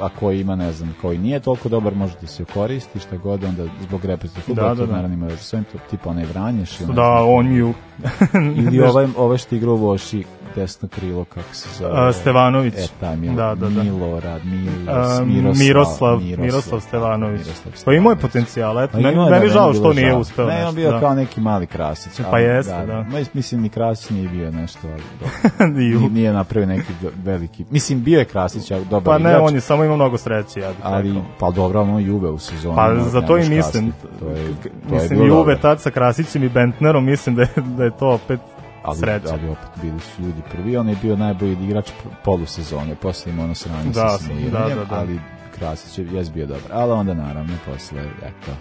[0.00, 3.44] a koji ima, ne znam, koji nije toliko dobar, može da se koristi, šta god,
[3.44, 4.96] onda zbog reprezentativnog fudbala, Da, da, da, da, da.
[4.96, 7.74] naravno ima još svojim, tipa onaj Vranješ, ili ne Da, znam, on ju...
[8.66, 10.24] ili ovaj, ovaj što igra u Voši,
[10.54, 11.92] desno krilo, kako se zove?
[11.94, 12.74] A, Stevanović.
[12.76, 13.82] E, taj Mil, Da, da, da.
[13.82, 17.40] Milorad, Mil, A, Miroslav, Miroslav, Miroslav Stevanović.
[17.40, 18.20] Miroslav Pa imao je Stevanović.
[18.22, 20.68] potencijal, eto, Pa meni, meni da, žao što nije uspeo Ne, nešto.
[20.68, 21.00] on bio da.
[21.00, 22.20] kao neki mali krasić.
[22.30, 23.02] Pa jeste, da.
[23.02, 24.80] Ma, Mislim, ni krasić nije bio nešto,
[25.58, 26.92] ali Nije, napravio neki
[27.24, 27.64] veliki...
[27.70, 30.60] Mislim, bio je Krasić, a dobar Pa ne, igrač, on je samo imao mnogo sreće,
[30.60, 31.22] ja bih ali, rekao.
[31.40, 32.76] pa dobro, ono Juve u sezoni.
[32.76, 33.92] Pa ono, za to i mislim.
[34.20, 35.56] To je, to je mislim, bilo Juve dobro.
[35.56, 38.40] tad sa Krasićem i Bentnerom, mislim da je, da je to opet
[38.82, 39.28] ali, sreća.
[39.32, 40.76] ali opet bili su ljudi prvi.
[40.76, 41.90] On je bio najbolji igrač
[42.24, 42.94] polusezone.
[42.94, 44.96] Posle ima ono sranje Da, sa sniranjem, da, da, da.
[44.96, 45.20] ali
[45.58, 46.72] Krasić je jes bio dobar.
[46.72, 48.52] Ali onda, naravno, posle, eto,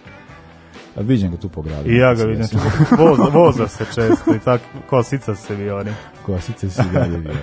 [0.96, 1.90] a vidim ga tu po gradu.
[1.90, 2.46] I ja ga vidim,
[2.98, 5.92] voza, voza se često i tako, kosica se viori.
[6.26, 7.34] Kosice si dalje bio.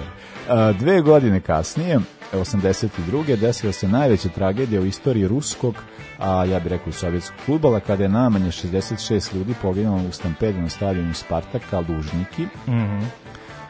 [0.51, 1.99] A, Dve godine kasnije,
[2.33, 3.37] 82.
[3.37, 5.75] desila se najveća tragedija u istoriji ruskog,
[6.19, 10.61] a ja bih rekao i sovjetskog futbola, kada je najmanje 66 ljudi poginulo u stampedu
[10.61, 12.47] na stadionu Spartaka, Lužniki.
[12.69, 13.05] Mhm.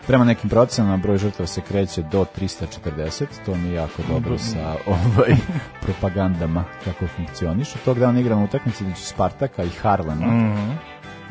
[0.06, 4.74] Prema nekim procenama broj žrtava se kreće do 340, to mi je jako dobro sa
[4.86, 5.36] ovaj
[5.82, 7.78] propagandama kako funkcionišu.
[7.84, 10.70] Tog dana igramo utakmice između Spartaka i Harlema Mhm.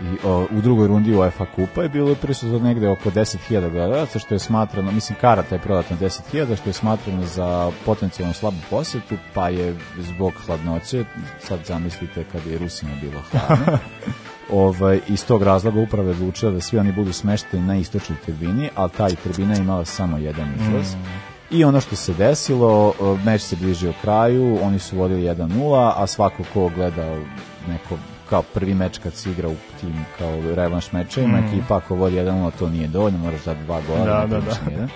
[0.02, 4.36] I o, u drugoj rundi UEFA kupa je bilo prisutno negde oko 10.000 gledalaca što
[4.36, 9.16] je smatrano, mislim karata je prodata na 10.000 što je smatrano za potencijalno slabu posetu
[9.34, 11.06] pa je zbog hladnoće
[11.40, 13.78] sad zamislite kad je Rusima bilo hladno
[14.52, 18.70] ovaj, iz tog razloga upravo je odlučila da svi oni budu smešteni na istočnoj tribini,
[18.76, 20.96] ali ta i tribina imala samo jedan izlaz.
[21.52, 22.94] I ono što se desilo,
[23.26, 27.16] meč se bližio kraju, oni su vodili 1-0, a svako ko gleda
[27.68, 27.98] neko
[28.30, 32.52] kao prvi meč kad se igra u tim kao revanš mečevima, ekipa ako vodi 1-0
[32.60, 34.56] to nije dovoljno, moraš dati dva gola, Da, da, da.
[34.68, 34.90] nijedan.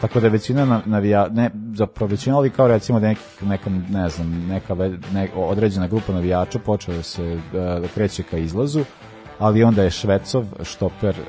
[0.00, 4.08] Tako da većina na- navija, ne, zapravo većina, ali kao recimo da nekih, neka, ne
[4.08, 4.74] znam, neka
[5.12, 8.84] ne, određena grupa navijača počela da se e, da kreće ka izlazu,
[9.38, 11.24] ali onda je Švecov, štoper e,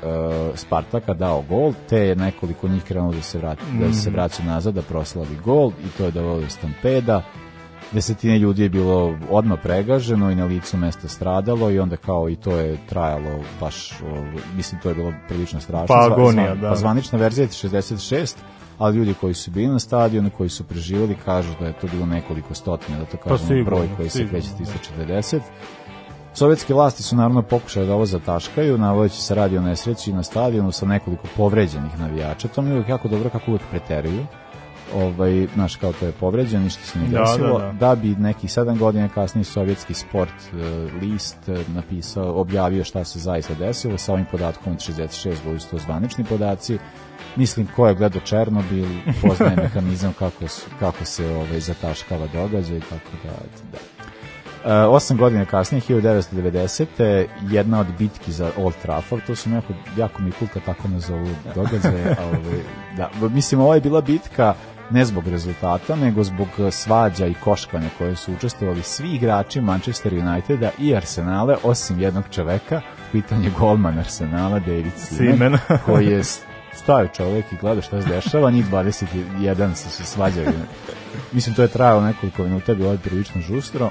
[0.54, 4.74] Spartaka, dao gol, te je nekoliko njih krenulo da se, vrati, da se vraća nazad,
[4.74, 7.22] da proslavi gol i to je dovelo do stampeda.
[7.92, 12.36] Desetine ljudi je bilo odmah pregaženo i na licu mesta stradalo i onda kao i
[12.36, 13.92] to je trajalo baš,
[14.56, 15.86] mislim to je bilo prilično strašno.
[15.88, 16.68] Pa agonija, zva- da.
[16.68, 18.36] Pa zvanična verzija je 66,
[18.78, 22.06] ali ljudi koji su bili na stadionu, koji su preživali, kažu da je to bilo
[22.06, 25.04] nekoliko stotina, da to kažemo Pa sigurno, broj koji se kreće da.
[25.04, 25.40] 340.
[26.34, 30.72] Sovjetske vlasti su naravno pokušale da ovo zataškaju, navodeći se radi o nesreći na stadionu
[30.72, 32.48] sa nekoliko povređenih navijača.
[32.48, 34.26] To mi je jako dobro kako uvijek preteruju.
[34.94, 37.72] Ovaj, znaš, kao to je povređen, ništa se nije Da, desilo, da, da.
[37.72, 40.56] da bi neki sedam godina kasnije sovjetski sport e,
[41.00, 45.70] list e, napisao, objavio šta se zaista desilo, sa ovim podatkom od 66 bili su
[45.70, 46.78] to zvanični podaci,
[47.36, 48.86] mislim ko je gledao Černobil,
[49.22, 50.44] poznaje mehanizam kako,
[50.80, 53.30] kako se ovaj, zataškava događaj, tako da,
[53.72, 53.78] da.
[54.64, 57.26] E, osam godina kasnije, 1990.
[57.50, 62.16] jedna od bitki za Old Trafford, to su jako, jako mi kulka tako nazovu događaje,
[62.20, 62.60] a ovaj,
[62.96, 64.54] da, mislim, ovo je bila bitka
[64.90, 70.70] ne zbog rezultata, nego zbog svađa i koškanja koje su učestvovali svi igrači Manchester Uniteda
[70.78, 72.80] i Arsenale, osim jednog čoveka,
[73.12, 75.58] pitanje je golman Arsenala, David Seaman.
[75.86, 76.22] koji je
[76.74, 80.52] stavio čovek i gleda šta se dešava, njih 21 se se svađaju.
[81.32, 83.90] Mislim, to je trajalo nekoliko minuta, bilo je prilično žustro.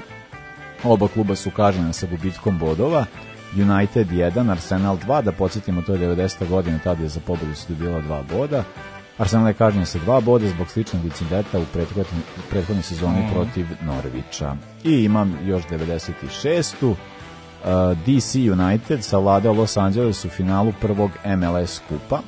[0.84, 3.06] Oba kluba su kažnjena sa gubitkom bodova.
[3.52, 6.48] United 1, Arsenal 2, da podsjetimo, to je 90.
[6.48, 8.64] godina, tada je za pobedu su dobila dva boda.
[9.20, 14.56] Arsenal je kažnjen sa dva boda zbog sličnog incidenta u prethodnoj, prethodnoj sezoni protiv Norvića.
[14.84, 16.86] I imam još 96.
[16.86, 16.96] Uh,
[18.06, 22.20] DC United savladao Los Angeles u finalu prvog MLS kupa.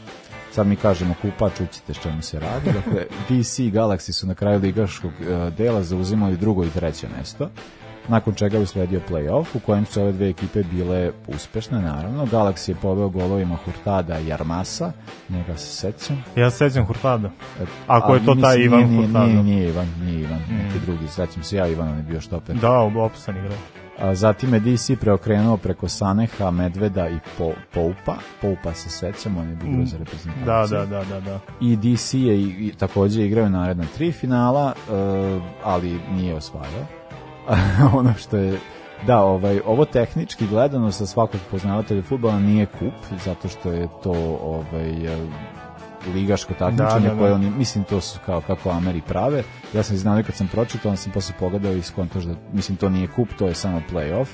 [0.51, 2.73] Sad mi kažemo kupa, čucite što mi se radi.
[2.79, 7.51] Dakle, DC i Galaxy su na kraju ligaškog uh, dela zauzimali drugo i treće mesto
[8.09, 12.27] nakon čega je usledio play-off u kojem su ove dve ekipe bile uspešne, naravno.
[12.27, 14.93] Galaxy je poveo golovima Hurtada i Armasa,
[15.29, 16.25] njega se sećam.
[16.37, 17.31] Ja se sećam Hurtada.
[17.61, 19.27] E, Ako je ali to taj Ivan nije, Hurtado.
[19.27, 22.57] Nije, nije Ivan, nije Ivan, neki drugi, sećam se ja, Ivan on je bio štoper.
[22.57, 23.55] Da, opisan igra.
[23.99, 28.17] A, zatim je DC preokrenuo preko Saneha, Medveda i po, Poupa.
[28.41, 30.79] Poupa se sećam, on je bio igrao za reprezentaciju.
[30.79, 31.39] Da, da, da, da, da.
[31.61, 34.93] I DC je i, i takođe igrao naredna tri finala, e,
[35.65, 37.02] ali nije osvajao.
[37.99, 38.59] ono što je
[39.07, 44.13] Da, ovaj, ovo tehnički gledano sa svakog poznavatelja fudbala nije kup, zato što je to
[44.43, 44.93] ovaj,
[46.15, 47.19] ligaško takmičenje Da, da, da.
[47.19, 49.43] koje oni, mislim to su kao kako Ameri prave.
[49.75, 52.89] Ja sam znao kad sam pročitao, onda sam posle pogledao i skontoš da mislim to
[52.89, 54.27] nije kup, to je samo play-off.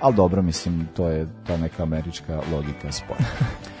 [0.00, 3.24] Ali dobro, mislim, to je ta neka američka logika sporta.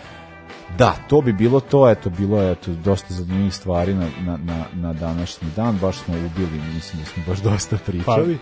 [0.78, 4.64] Da, to bi bilo to, eto, bilo je eto, dosta zanimljivih stvari na, na, na,
[4.74, 8.38] na današnji dan, baš smo ubili, mislim da smo baš dosta pričali,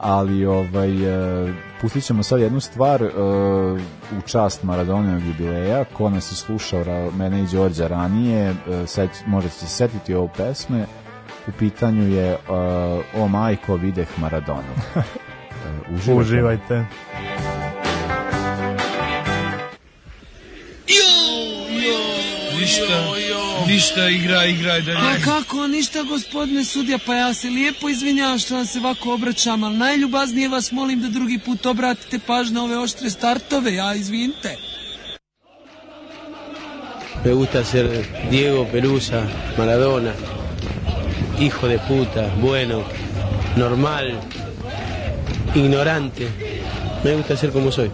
[0.00, 3.08] ali ovaj, e, pustit ćemo sad jednu stvar e,
[4.18, 8.54] u čast Maradonovog jubileja, ko nas je slušao, ra, mene i Đorđa ranije, e,
[8.86, 10.86] seć, možete se setiti ovo pesme,
[11.48, 12.38] u pitanju je e,
[13.16, 14.74] O majko, videh Maradonu.
[15.58, 16.20] E, uživajte.
[16.20, 16.84] Uživajte.
[22.60, 23.27] Ništa,
[23.66, 28.54] ništa, igra, igra, da A kako, ništa gospodine sudija, pa ja se lijepo izvinjavam što
[28.54, 32.78] vam se ovako obraćam, ali najljubaznije vas molim da drugi put obratite pažnju na ove
[32.78, 34.56] oštre startove, ja izvinite.
[37.24, 39.26] Me gusta ser Diego Pelusa,
[39.58, 40.12] Maradona,
[41.38, 42.84] hijo de puta, bueno,
[43.56, 44.06] normal,
[45.54, 46.28] ignorante.
[47.04, 47.90] Me gusta ser como soy.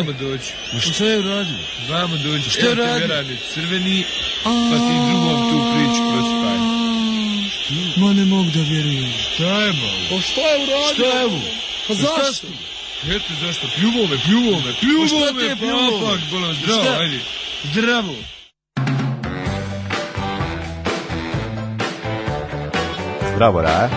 [0.00, 0.52] Vamo doći.
[0.72, 1.58] Ma što je uradio?
[1.90, 2.50] Vamo doći.
[2.50, 3.06] Šta je Evo te radio?
[3.06, 4.04] verane crveni,
[4.44, 4.50] pa
[4.86, 6.58] ti drugom tu priču prospaj.
[7.96, 9.12] Ma ne mogu da vjerujem.
[9.34, 10.00] Šta je malo?
[10.10, 10.94] Pa šta je uradio?
[10.94, 11.40] Šta je ovo?
[11.88, 12.46] Pa zašto?
[13.10, 16.96] Eto zašto, pljuvo me, pljuvo me, pljuvo Pa šta me, je papak, bolam, zdravo, Šta?
[17.00, 17.18] ajde.
[17.64, 18.14] Zdravo.
[23.34, 23.88] Zdravo Raja.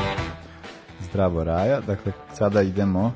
[1.10, 1.80] Zdravo Raja.
[1.80, 3.14] Dakle, sada idemo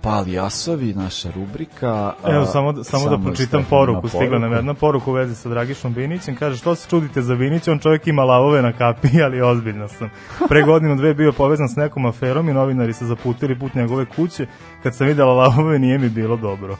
[0.00, 2.12] Pali Jasovi, naša rubrika.
[2.26, 4.08] Evo, samo, samo, da pročitam poruku.
[4.08, 6.36] Stigla nam jedna poruka u vezi sa Dragišom Binićem.
[6.36, 7.68] Kaže, što se čudite za Binić?
[7.68, 10.10] On čovjek ima lavove na kapi, ali ozbiljno sam.
[10.48, 14.46] Pre godinu dve bio povezan s nekom aferom i novinari se zaputili put njegove kuće.
[14.82, 16.76] Kad sam videla lavove, nije mi bilo dobro.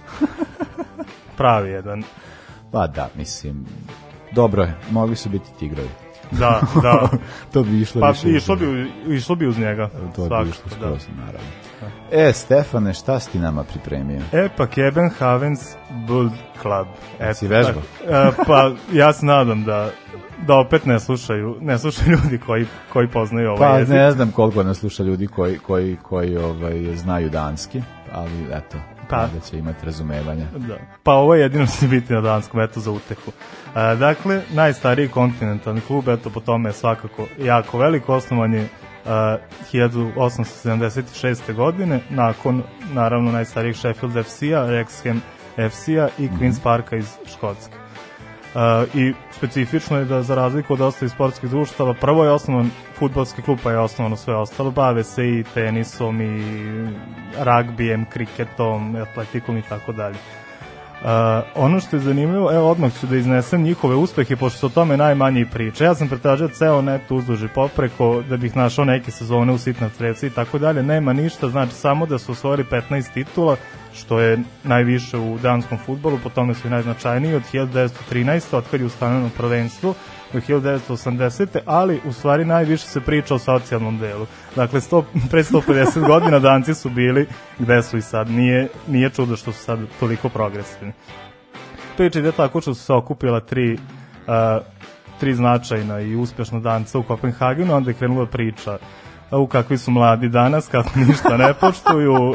[1.38, 2.03] Pravi jedan.
[2.72, 3.66] Pa da, mislim,
[4.32, 5.88] dobro je, mogli su biti tigrovi.
[6.30, 7.09] Da, da.
[7.53, 8.28] to bi išlo Pa više.
[8.30, 9.88] išlo uz- bi, išlo bi uz njega.
[10.16, 10.76] To bi išlo da.
[10.76, 11.59] skroz, naravno.
[12.12, 14.20] E, Stefane, šta si ti nama pripremio?
[14.33, 15.61] E, pa Kebenhavens
[15.91, 16.31] Bull
[16.62, 16.87] Club.
[17.20, 17.83] Eto, Si vežbao?
[18.01, 19.91] tak- e, pa ja se nadam da
[20.47, 23.95] da opet ne slušaju, ne slušaju ljudi koji, koji poznaju ovaj Pa jezik.
[23.95, 28.78] ne znam koliko nas sluša ljudi koji, koji, koji ovaj, znaju danski, ali eto,
[29.11, 29.16] Pa.
[29.16, 30.45] da će imati razumevanja.
[30.57, 30.76] Da.
[31.03, 33.31] Pa ovo je jedino što će biti na danskom, eto za utehu.
[33.76, 38.68] E, dakle, najstariji kontinentalni klub, eto po tome je svakako jako veliko, osnovan je e,
[39.05, 41.55] 1876.
[41.55, 45.20] godine, nakon naravno najstarijeg Sheffield FC-a, Wrexham
[45.70, 47.74] FC-a i Queen's Parka iz Škotske.
[48.55, 53.42] E, I specifično je da za razliku od ostalih sportskih društava, prvo je osnovan futbalski
[53.42, 56.42] klub, pa je osnovano sve ostalo, bave se i tenisom i
[57.38, 60.16] ragbijem, kriketom, atletikom i tako dalje.
[61.01, 61.07] Uh,
[61.55, 64.96] ono što je zanimljivo, evo odmah ću da iznesem njihove uspehe, pošto se o tome
[64.96, 65.84] najmanje i priča.
[65.84, 70.26] Ja sam pretražio ceo net uzduži popreko da bih našao neke sezone u sitna crevci
[70.26, 70.82] i tako dalje.
[70.82, 73.57] Nema ništa, znači samo da su osvojili 15 titula,
[73.94, 78.57] što je najviše u danskom futbolu, po tome su i najznačajniji od 1913.
[78.57, 79.94] od kad je ustanoveno prvenstvo
[80.33, 81.59] do 1980.
[81.66, 84.26] ali u stvari najviše se priča o socijalnom delu.
[84.57, 87.26] Dakle, 100, pre 150 godina danci su bili
[87.59, 88.31] gde su i sad.
[88.31, 90.93] Nije, nije čudo što su sad toliko progresivni.
[91.97, 94.66] Priča ide tako što su se okupila tri, uh,
[95.20, 98.78] tri značajna i uspešna danca u Kopenhagenu, onda je krenula priča
[99.39, 102.35] u kakvi su mladi danas, kako ništa ne poštuju,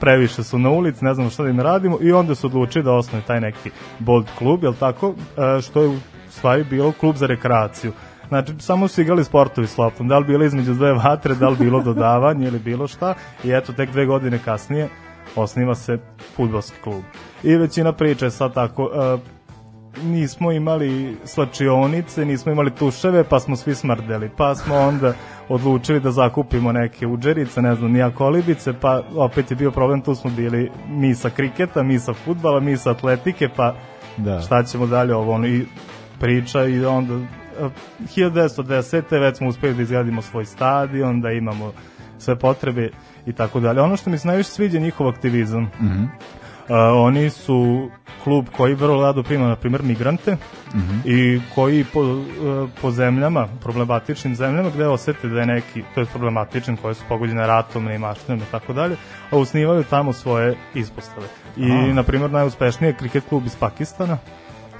[0.00, 2.92] previše su na ulici, ne znamo šta da im radimo i onda su odlučili da
[2.92, 5.14] osnovi taj neki bold klub, jel tako,
[5.62, 5.98] što je
[6.30, 7.92] stvari bilo klub za rekreaciju.
[8.28, 11.56] Znači, samo su igrali sportovi s loptom, da li bilo između dve vatre, da li
[11.56, 13.14] bilo dodavanje ili bilo šta,
[13.44, 14.88] i eto, tek dve godine kasnije
[15.36, 15.98] osniva se
[16.36, 17.02] futbolski klub.
[17.42, 19.20] I većina priče je sad tako, uh,
[20.04, 24.30] nismo imali slačionice, nismo imali tuševe, pa smo svi smrdeli.
[24.36, 25.12] Pa smo onda
[25.48, 30.14] odlučili da zakupimo neke uđerice, ne znam, nija kolibice, pa opet je bio problem, tu
[30.14, 33.74] smo bili mi sa kriketa, mi sa futbala, mi sa atletike, pa
[34.16, 34.40] Da.
[34.40, 35.66] šta ćemo dalje ovo, ono, i
[36.20, 37.68] priča i onda eh,
[38.16, 39.20] 1910.
[39.20, 41.72] već smo uspeli da izgradimo svoj stadion, da imamo
[42.18, 42.90] sve potrebe
[43.26, 43.80] i tako dalje.
[43.80, 45.62] Ono što mi se najviše sviđa je njihov aktivizam.
[45.62, 46.02] Mhm.
[46.02, 47.90] Uh, oni su
[48.24, 50.36] klub koji vrlo rado prima, na primjer, migrante
[50.74, 50.98] Mhm.
[51.04, 56.06] i koji po, e, po zemljama, problematičnim zemljama, gde osete da je neki, to je
[56.06, 58.96] problematičan, koje su pogođene ratom, neimaštinom i tako dalje,
[59.30, 61.26] a usnivaju tamo svoje ispostave.
[61.56, 61.92] I, Aha.
[61.92, 64.18] na primjer, najuspešniji je kriket klub iz Pakistana,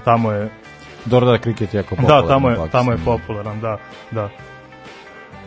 [0.05, 0.49] tamo je
[1.05, 2.21] Dobro da kriket je jako popularan.
[2.21, 3.77] da, tamo je, tamo je popularan, da,
[4.11, 4.29] da.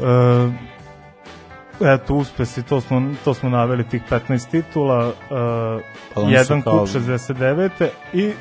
[0.01, 5.83] E, eto, uspesi, to smo, to smo naveli tih 15 titula, e,
[6.15, 7.71] Pa jedan kao- kup 69.
[8.13, 8.33] i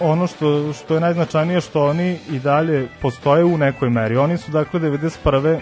[0.00, 4.16] ono što, što je najznačajnije što oni i dalje postoje u nekoj meri.
[4.16, 5.58] Oni su dakle 91.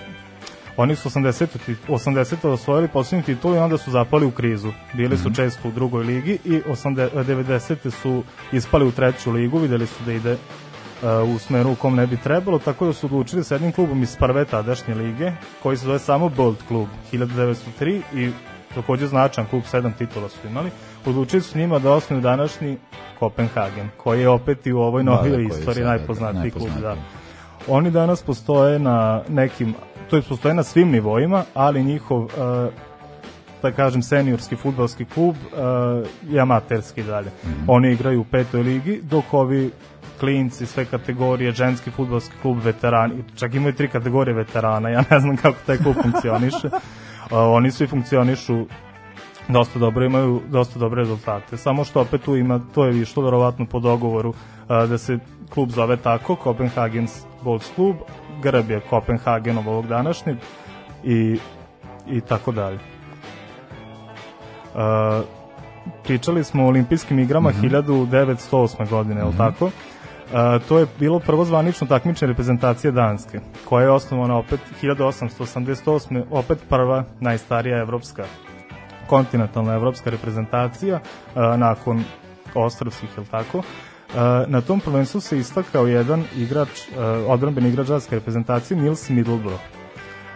[0.76, 1.46] Oni su 80.
[1.66, 2.48] tit- 80.
[2.48, 4.72] osvojili posljednji titul i onda su zapali u krizu.
[4.92, 7.90] Bili su često u drugoj ligi i 80, 90.
[7.90, 8.22] su
[8.52, 12.16] ispali u treću ligu, videli su da ide uh, u smeru u kom ne bi
[12.16, 15.98] trebalo, tako da su odlučili s jednim klubom iz prve tadašnje lige, koji se zove
[15.98, 18.30] samo Bold klub 1903 i
[18.74, 20.70] takođe značan klub, sedam titula su imali,
[21.06, 22.76] odlučili su s njima da osnuju današnji
[23.18, 26.50] Kopenhagen, koji je opet i u ovoj Da, da, novijoj koji je istoriji sada, najpoznatiji
[26.50, 26.68] klub.
[26.68, 26.70] Da.
[26.72, 27.04] najpoznatiji.
[27.68, 29.74] Oni danas postoje na nekim,
[30.10, 32.30] to je postoje na svim nivoima, ali njihov uh,
[33.62, 37.30] da kažem seniorski futbalski klub uh, je amaterski dalje.
[37.44, 37.70] Mhm.
[37.70, 39.70] Oni igraju u petoj ligi, dok ovi
[40.20, 45.36] klinci, sve kategorije, ženski futbalski klub, veterani, čak imaju tri kategorije veterana, ja ne znam
[45.36, 46.66] kako taj klub funkcioniše.
[46.66, 46.72] Uh,
[47.56, 48.66] oni svi funkcionišu
[49.48, 51.56] dosta dobro, imaju dosta dobre rezultate.
[51.56, 54.34] Samo što opet tu ima, to je išlo verovatno po dogovoru
[54.68, 55.18] a, da se
[55.54, 57.96] klub zove tako, Copenhagen's Bolts klub,
[58.44, 60.36] grb je Kopenhagenov ovog današnjeg
[61.04, 61.38] i,
[62.06, 62.78] i tako dalje.
[64.74, 65.22] A,
[66.04, 67.60] pričali smo o olimpijskim igrama Mhm.
[67.60, 68.88] 1908.
[68.90, 69.70] godine, je li tako?
[70.34, 76.24] A, to je bilo prvo zvanično takmičenje reprezentacije Danske, koja je osnovana opet 1888.
[76.30, 78.24] opet prva najstarija evropska
[79.06, 81.00] kontinentalna evropska reprezentacija
[81.34, 82.04] a, nakon
[82.54, 83.62] ostrovskih, je tako?
[84.16, 89.60] A, na tom prvenstvu se istakao jedan igrač, a, odbranbeni igrač danske reprezentacije Nils Middlebrough.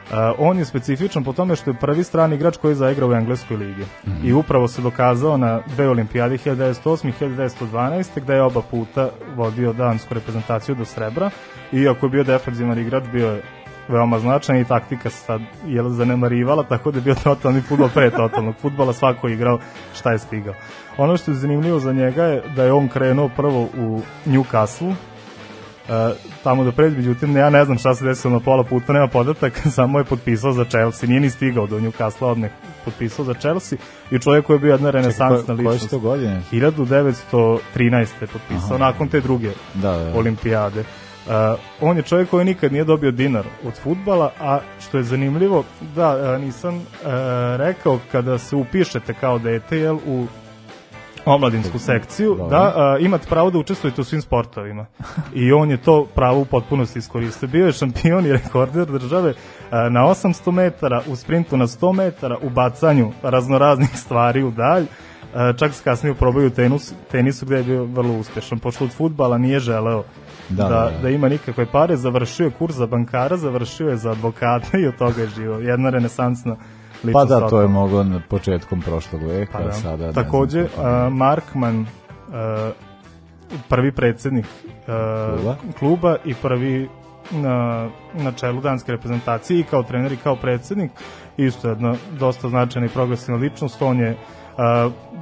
[0.08, 3.12] Uh, on je specifičan po tome što je prvi strani igrač koji je zaigrao u
[3.12, 3.84] engleskoj ligi.
[4.24, 9.72] I upravo se dokazao na dve olimpijade 1908 i 1912 gde je oba puta vodio
[9.72, 11.30] dansku reprezentaciju do srebra.
[11.72, 13.42] Iako je bio defanzivan igrač, bio je
[13.88, 18.10] veoma značajan i taktika se sad je zanemarivala, tako da je bio totalni futbol pre
[18.10, 19.58] totalnog futbola, svako je igrao
[19.94, 20.54] šta je stigao.
[20.98, 24.94] Ono što je zanimljivo za njega je da je on krenuo prvo u Newcastle,
[25.84, 25.94] Uh,
[26.44, 29.70] tamo da pređe, međutim ja ne znam šta se desilo na pola puta, nema podataka,
[29.70, 32.50] samo je potpisao za Chelsea, nije ni stigao do Newcastle, odmah
[32.84, 33.78] potpisao za Chelsea
[34.10, 35.90] i čovjek koji je bio jedna renesansna Čekaj, ko- koje ličnost.
[35.90, 36.40] to godine?
[36.52, 37.60] 1913.
[38.20, 38.78] je potpisao, Aha.
[38.78, 40.18] nakon te druge Da, da, da.
[40.18, 40.80] olimpijade.
[40.80, 41.32] Uh,
[41.80, 46.34] on je čovjek koji nikad nije dobio dinar od futbala, a što je zanimljivo, da,
[46.34, 46.82] uh, nisam uh,
[47.56, 50.26] rekao kada se upišete kao dete, jel, u
[51.28, 52.48] omladinsku sekciju, Dobro.
[52.48, 54.86] da a, imate pravo da učestvujete u svim sportovima.
[55.34, 57.48] I on je to pravo u potpunosti iskoristio.
[57.48, 59.34] Bio je šampion i rekorder države
[59.70, 64.86] a, na 800 metara, u sprintu na 100 metara, u bacanju raznoraznih stvari u dalj.
[65.34, 68.58] A, čak se kasnije probaju u tenus, tenisu gde je bio vrlo uspešan.
[68.58, 70.04] Pošto od futbala nije želeo
[70.48, 71.08] Da, da, da, da, da.
[71.10, 75.22] ima nikakve pare, završio je kurs za bankara, završio je za advokata i od toga
[75.22, 75.58] je živo.
[75.58, 76.56] Jedna renesansna
[77.12, 79.72] Pa da, to je moglo na početkom prošlog veka, Pa da.
[79.72, 81.86] sada Takođe, znam uh, Markman, uh,
[83.68, 85.56] prvi predsednik uh, Kluba.
[85.78, 86.88] kluba i prvi
[87.30, 90.90] na, na čelu danske reprezentacije i kao trener i kao predsednik,
[91.36, 94.18] isto jedna dosta značajna i progresivna ličnost, on je uh,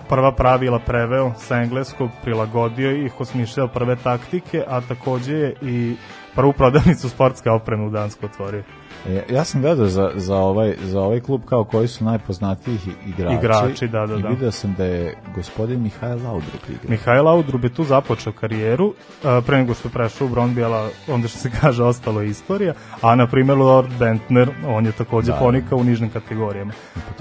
[0.08, 5.96] prva pravila preveo sa engleskog, prilagodio ih, osmišljao prve taktike, a takođe je i
[6.34, 8.62] prvu prodavnicu sportske opreme u Dansku otvorio.
[9.08, 13.34] Ja, ja sam gledao za, za, ovaj, za ovaj klub kao koji su najpoznatiji igrači.
[13.34, 14.28] Igrači, da, da, I da.
[14.28, 16.90] vidio sam da je gospodin Mihajl Laudrup igra.
[16.90, 21.38] Mihajl Audrub je tu započeo karijeru, a, pre nego što prešao u Brondbijela, onda što
[21.38, 25.38] se kaže ostalo je istorija, a na primjer Lord Bentner, on je takođe Da.
[25.38, 26.72] ponikao u nižnim kategorijama.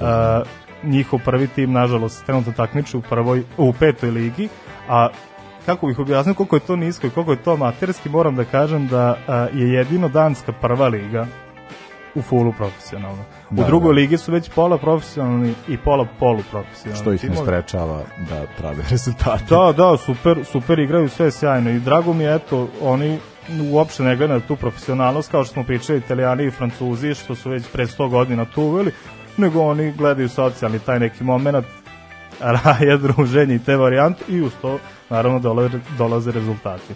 [0.01, 0.41] A,
[0.86, 4.50] njihov prvi tim, nažalost, trenutno takmiči u, prvoj, u petoj ligi,
[4.90, 5.10] a
[5.66, 8.88] kako bih objasnio koliko je to nisko i koliko je to amaterski, moram da kažem
[8.88, 11.28] da a, je jedino danska prva liga
[12.16, 13.24] u fulu profesionalno.
[13.50, 13.96] U Da, drugoj da.
[13.96, 17.02] ligi su već pola profesionalni i pola poluprofesionalni.
[17.02, 19.46] Što ih ne sprečava da prave rezultate.
[19.50, 23.20] Da, da, super, super igraju sve sjajno i drago mi je, eto, oni
[23.72, 27.68] uopšte ne gledaju tu profesionalnost kao što smo pričali italijani i francuzi što su već
[27.74, 28.92] pre 100 godina tu uveli,
[29.38, 31.66] nego oni gledaju socijalni taj neki moment
[32.64, 34.80] raje, druženje i te varijante i uz to
[35.10, 35.40] naravno
[35.98, 36.94] dolaze rezultati.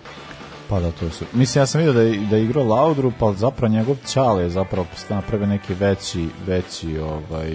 [0.70, 1.28] Pa da, to super.
[1.34, 4.49] Mislim, ja sam vidio da je, da je igrao Laudrup, ali zapravo njegov čale je
[4.49, 7.53] zapravo naprave neki veći, veći, ovaj,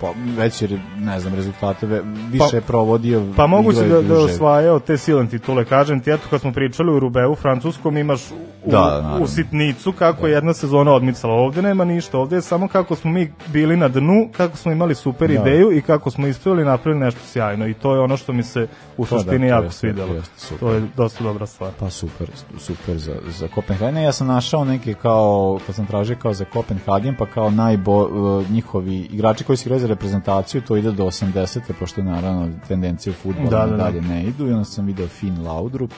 [0.00, 4.20] pa, veći, ne znam, rezultate, ve, više Pa- je provodio, Pa moguće da, da je
[4.20, 5.64] osvajao te silne titule.
[5.64, 8.20] Kažem ti, eto kad smo pričali u Rubeu, Francuskom imaš
[8.64, 9.24] u, Da, naravno.
[9.24, 11.34] u sitnicu kako je jedna sezona odmicala.
[11.34, 14.94] Ovde nema ništa, ovde je samo kako smo mi bili na dnu, kako smo imali
[14.94, 15.34] super Da.
[15.34, 17.66] ideju i kako smo ispravili napravili nešto sjajno.
[17.66, 20.14] I to je ono što mi se u To da, suštini to jako svidelo.
[20.60, 21.70] To je dosta dobra stvar.
[21.80, 22.28] Pa super,
[22.58, 24.02] super za, za Kopenhagen.
[24.02, 28.50] Ja sam našao neke kao, kad sam tražio kao za Kopenhagen, pa kao najbo, uh,
[28.50, 31.60] njihovi igrači koji su igrali za reprezentaciju, to ide do 80.
[31.78, 33.76] pošto naravno tendencije u futbolu Da, da, da.
[33.76, 35.92] dalje ne idu i onda sam video Finn Laudrup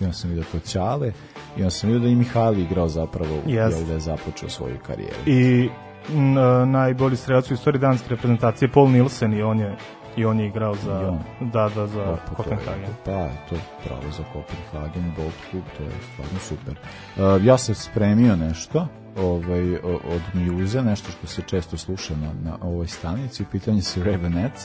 [0.00, 1.12] i onda sam video to Ćale
[1.56, 5.16] i onda sam video da i Mihajli igrao zapravo jel da je započeo svoju karijeru.
[5.26, 5.68] I
[6.14, 6.34] n,
[6.70, 9.76] najbolji strelac u istoriji danske reprezentacije Paul Nielsen i on je
[10.16, 11.18] i on je igrao za I on.
[11.40, 12.90] da da za Pa, pa, to je- Kopenhagen.
[13.04, 16.74] Pa, to je pravo za Kopenhagen, Bolt Klub, to je stvarno super.
[17.16, 18.86] Uh, ja sam spremio nešto
[19.16, 24.02] ovaj, od Muse, nešto što se često sluša na, na ovoj stanici, u pitanju su
[24.04, 24.64] Ravenets,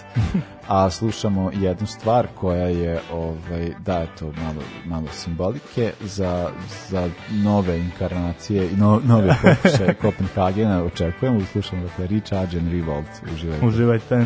[0.67, 6.49] a slušamo jednu stvar koja je, ovaj, da, eto, malo, malo simbolike za,
[6.89, 13.65] za nove inkarnacije i no, nove pokušaje Kopenhagena očekujemo, slušamo dakle Rich Agen Revolt, uživajte.
[13.65, 14.25] Uživajte.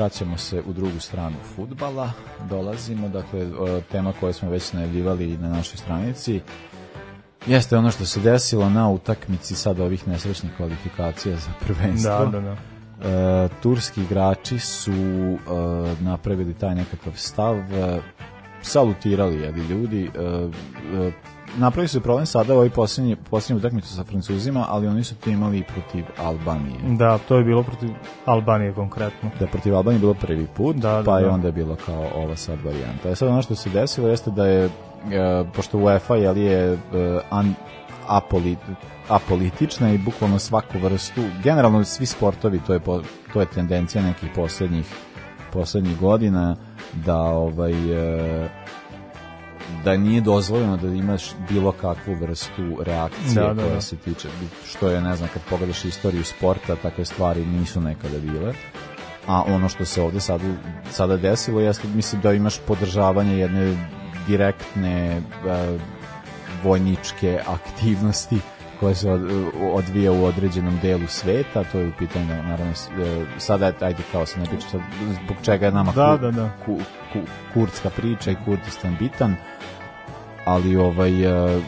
[0.00, 2.10] vraćamo se u drugu stranu futbala,
[2.48, 3.46] dolazimo, dakle,
[3.92, 6.40] tema koju smo već najavljivali na našoj stranici,
[7.46, 12.26] jeste ono što se desilo na utakmici sad ovih nesrećnih kvalifikacija za prvenstvo.
[12.26, 12.56] Da, da, da.
[13.08, 15.38] E, turski igrači su e,
[16.00, 18.00] napravili taj nekakav stav, e,
[18.62, 20.20] salutirali jeli, ljudi, e,
[20.98, 21.12] e,
[21.58, 25.30] napravili su problem sada u ovoj posljednji, posljednji utakmicu sa Francuzima, ali oni su to
[25.30, 26.78] imali i protiv Albanije.
[26.82, 27.90] Da, to je bilo protiv
[28.24, 29.30] Albanije konkretno.
[29.40, 31.30] Da, protiv Albanije je bilo prvi put, Da, da, pa je da.
[31.30, 33.08] onda bilo kao ova sad varijanta.
[33.08, 34.70] E sad ono što se desilo jeste da je, e,
[35.54, 36.78] pošto UEFA je, e,
[37.30, 37.54] an,
[38.08, 38.58] apolit,
[39.08, 44.28] apolitična i bukvalno svaku vrstu, generalno svi sportovi, to je, po, to je tendencija nekih
[44.34, 44.94] poslednjih
[45.52, 46.56] poslednjih godina
[47.06, 48.48] da ovaj e,
[49.84, 53.80] da nije dozvoljeno da imaš bilo kakvu vrstu reakcije Da, da, koja da.
[53.80, 54.28] se tiče
[54.66, 58.52] što je ne znam kad pogledaš istoriju sporta takve stvari nisu nekada bile
[59.26, 60.44] a ono što se ovde sada,
[60.90, 63.88] sada desilo jeste mislim da imaš podržavanje jedne
[64.26, 65.20] direktne e,
[66.64, 68.38] vojničke aktivnosti
[68.80, 69.30] koja se od,
[69.62, 72.74] odvija u određenom delu sveta, to je u pitanju naravno e,
[73.38, 74.66] sada ajde kao se ne priča
[75.24, 76.50] zbog čega je nama Da, ku- da, da.
[76.66, 76.78] ku,
[77.12, 77.18] ku,
[77.54, 79.36] kurdska priča i Kurdistan bitan
[80.44, 81.60] ali ovaj e, e,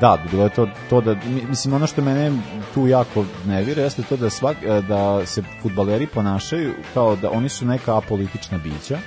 [0.00, 2.32] da bilo je to to da mi- mislim ono što mene
[2.74, 4.56] tu jako nervira jeste to da svak
[4.88, 8.98] da se fudbaleri ponašaju kao da oni su neka apolitična bića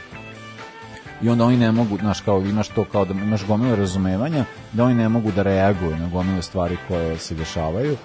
[1.21, 4.83] i onda oni ne mogu, znaš, kao imaš to kao da imaš gomilu razumevanja, da
[4.83, 7.97] oni ne mogu da reaguju na gomile stvari koje se dešavaju,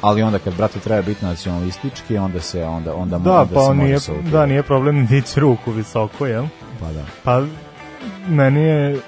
[0.00, 3.74] ali onda kad brate treba biti nacionalistički, onda se onda onda Da, onda pa se
[3.74, 6.46] nije, se da, nije problem dići ruku visoko, jel?
[6.80, 7.04] Pa da.
[7.24, 7.42] Pa
[8.28, 9.00] meni je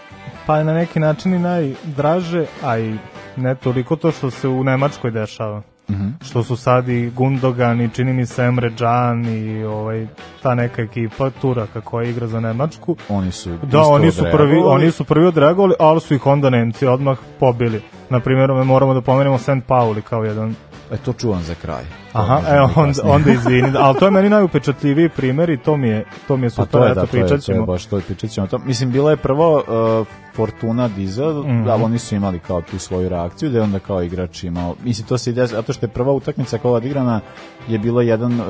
[0.46, 2.98] pa je na neki način i najdraže, a i
[3.36, 5.62] ne toliko to što se u Nemačkoj dešava.
[5.90, 6.08] Mhm.
[6.24, 10.06] Što su sad i Gundogan i čini mi se Emre Can i ovaj,
[10.42, 12.96] ta neka ekipa Turaka koja igra za Nemačku.
[13.08, 16.86] Oni su Da, oni su prvi, oni su prvi odreagovali, ali su ih onda Nemci
[16.86, 17.82] odmah pobili.
[18.10, 19.50] Na primjer, moramo da pomenemo St.
[19.66, 20.54] Pauli kao jedan
[20.92, 21.84] E, to čuvam za kraj.
[22.12, 26.04] Aha, i onda, onda izvini, ali to je meni najupečatljiviji primjer i to mi je,
[26.28, 27.66] to mi je Pa super, to je, da, to pričat to je ćemo.
[27.66, 28.46] baš to je pričat ćemo.
[28.46, 31.64] To, mislim, bila je prvo uh, Fortuna Diesel, Mhm.
[31.64, 35.06] da, oni su imali kao tu svoju reakciju, da je onda kao igrač imao, mislim,
[35.06, 37.20] to se ide, zato što je prva utakmica koja je odigrana
[37.68, 38.46] je bilo jedan, uh,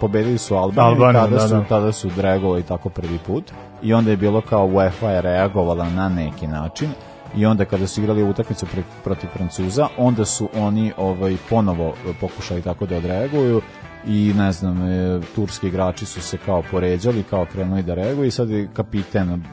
[0.00, 1.64] pobedili su Albaniju, i Albaniju, tada, da, su, da.
[1.64, 3.44] tada su dragovali tako prvi put
[3.82, 6.88] i onda je bilo kao UEFA je reagovala na neki način
[7.36, 8.66] i onda kada su igrali utakmicu
[9.04, 13.62] protiv Francuza, onda su oni ovaj ponovo pokušali tako da odreaguju
[14.06, 18.30] i ne znam, e, turski igrači su se kao poređali, kao krenuli da reaguju i
[18.30, 19.44] sad je kapiten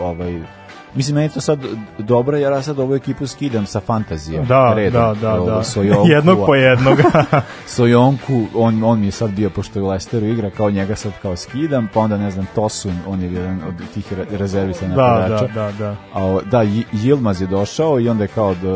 [0.00, 0.42] ovaj
[0.94, 1.58] Mislim, meni je to sad
[1.98, 4.42] dobro, jer ja sad ovu ekipu skidam sa fantazije.
[4.42, 5.02] Da, redom.
[5.14, 5.64] da, da, da.
[5.64, 6.98] Sojonku, Jednog po jednog.
[7.66, 11.36] Sojonku, on, on mi je sad bio, pošto je Lesteru igra, kao njega sad kao
[11.36, 15.46] skidam, pa onda ne znam, Tosun, on je jedan od tih re- rezervista Da, napadača.
[15.46, 15.96] da, da, da.
[16.14, 16.58] A, da,
[16.94, 18.68] Yilmaz je došao i onda je kao da,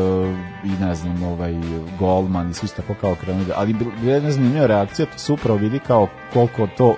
[0.63, 1.53] i ne znam, ovaj,
[1.99, 3.45] golman i svi su tako kao krenuli.
[3.45, 6.95] da- Ali bila je jedna zanimljiva reakcija, to se upravo vidi kao koliko to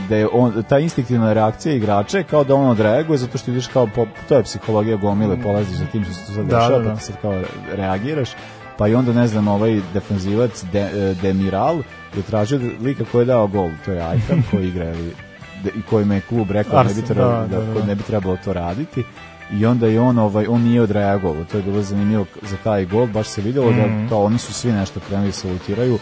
[0.00, 3.66] da je on, ta instinktivna reakcija igrača je kao da on odreaguje zato što vidiš
[3.66, 6.78] kao, po, to je psihologija gomile, polaziš za tim što se to sad Da, dešava,
[6.78, 6.90] da, da.
[6.90, 7.40] pa ti sad kao
[7.72, 8.28] reagiraš,
[8.78, 11.76] pa i onda ne znam, ovaj defanzivac De, e, Demiral
[12.16, 15.12] je tražio da- lika koji je dao gol, to je Ajkan koji igra ili,
[15.66, 17.86] i kojima je klub rekao da ne bi Arsen, trebalo, da, da, da, da.
[17.86, 19.04] ne bi trebalo to raditi
[19.52, 23.06] i onda je on ovaj on nije odreagovao to je bilo zanimljivo za taj gol
[23.06, 23.80] baš se videlo Mhm.
[24.02, 25.98] da kao oni su svi nešto krenuli da salutiraju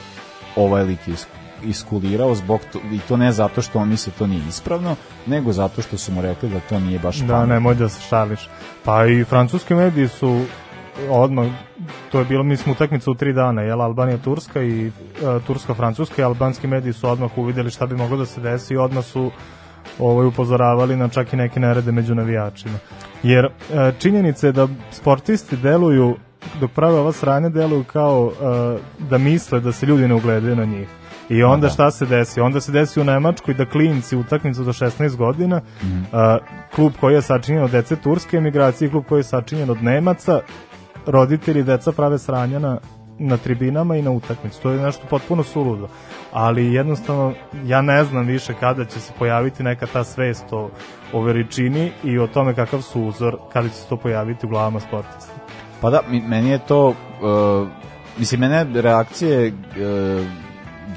[0.57, 1.27] ovaj lik je is-
[1.65, 4.97] iskulirao zbog to, i to ne zato što on misle to nije ispravno
[5.27, 7.55] nego zato što su mu rekli da to nije baš Da, pametno.
[7.55, 8.49] nemoj da se šališ.
[8.85, 10.41] Pa i francuski mediji su
[11.11, 11.47] odmah,
[12.13, 14.91] to je bilo, mi smo utakmica u tri dana, jel, Albanija, Turska i e,
[15.47, 18.77] Turska, Francuska i albanski mediji su odmah uvidjeli šta bi moglo da se desi i
[18.77, 19.31] odmah su
[19.99, 22.79] ovaj, upozoravali na čak i neke nerede među navijačima.
[23.23, 23.51] Jer e,
[23.99, 26.17] činjenica je da sportisti deluju,
[26.61, 28.79] dok prave ova sranja, deluju kao e,
[29.11, 30.89] da misle da se ljudi ne ugledaju na njih.
[31.31, 31.73] I onda da.
[31.73, 32.41] šta se desi?
[32.41, 36.03] Onda se desi u Nemačkoj da klinci utakmicu do 16 godina, Mhm.
[36.13, 36.39] a,
[36.75, 40.41] klub koji je sačinjen od dece turske emigracije, klub koji je sačinjen od Nemaca,
[41.07, 42.79] roditelji deca prave sranja na,
[43.19, 44.63] na tribinama i na utakmicu.
[44.63, 45.89] To je nešto potpuno suludo.
[46.33, 47.33] Ali jednostavno,
[47.65, 50.71] ja ne znam više kada će se pojaviti neka ta svest o,
[51.13, 54.81] o veličini i o tome kakav su uzor, kada će se to pojaviti u glavama
[54.81, 55.33] sportista.
[55.81, 57.69] Pa da, meni je to, uh,
[58.19, 60.27] mislim, mene reakcije uh,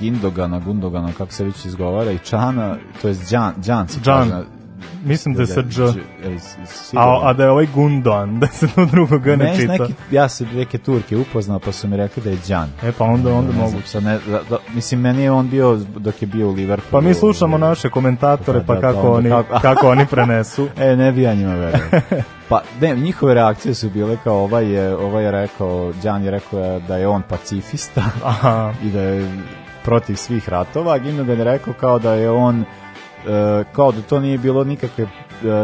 [0.03, 4.29] Gindogana, Gundogana, kako se već izgovara, i Čana, to je Đan, Đan se Đan.
[4.29, 4.43] kaže,
[5.05, 5.81] Mislim da je sa Dž.
[6.95, 9.71] A, a da je ovaj Gundogan, da se to drugo G ne čita.
[9.73, 12.69] neki, ja sam neke Turke upoznao, pa su mi rekli da je Đan.
[12.83, 13.81] E pa onda, onda Ne mogu.
[13.85, 16.91] sad ne, da, da, mislim, meni je on bio dok je bio u Liverpoolu.
[16.93, 20.67] Pa mi slušamo naše komentatore, Da, pa da, kako onda oni, kako- kako oni prenesu.
[20.77, 21.89] E, ne bi ja njima verovao.
[22.49, 26.79] Pa, ne, njihove reakcije su bile kao ovaj je, ovaj je rekao, Đan je rekao
[26.79, 28.73] da je on pacifista Aha.
[28.85, 29.31] i da je
[29.83, 32.65] protiv svih ratova, Gindogan je rekao kao da je on e,
[33.65, 35.09] kao da to nije bilo nikakve e,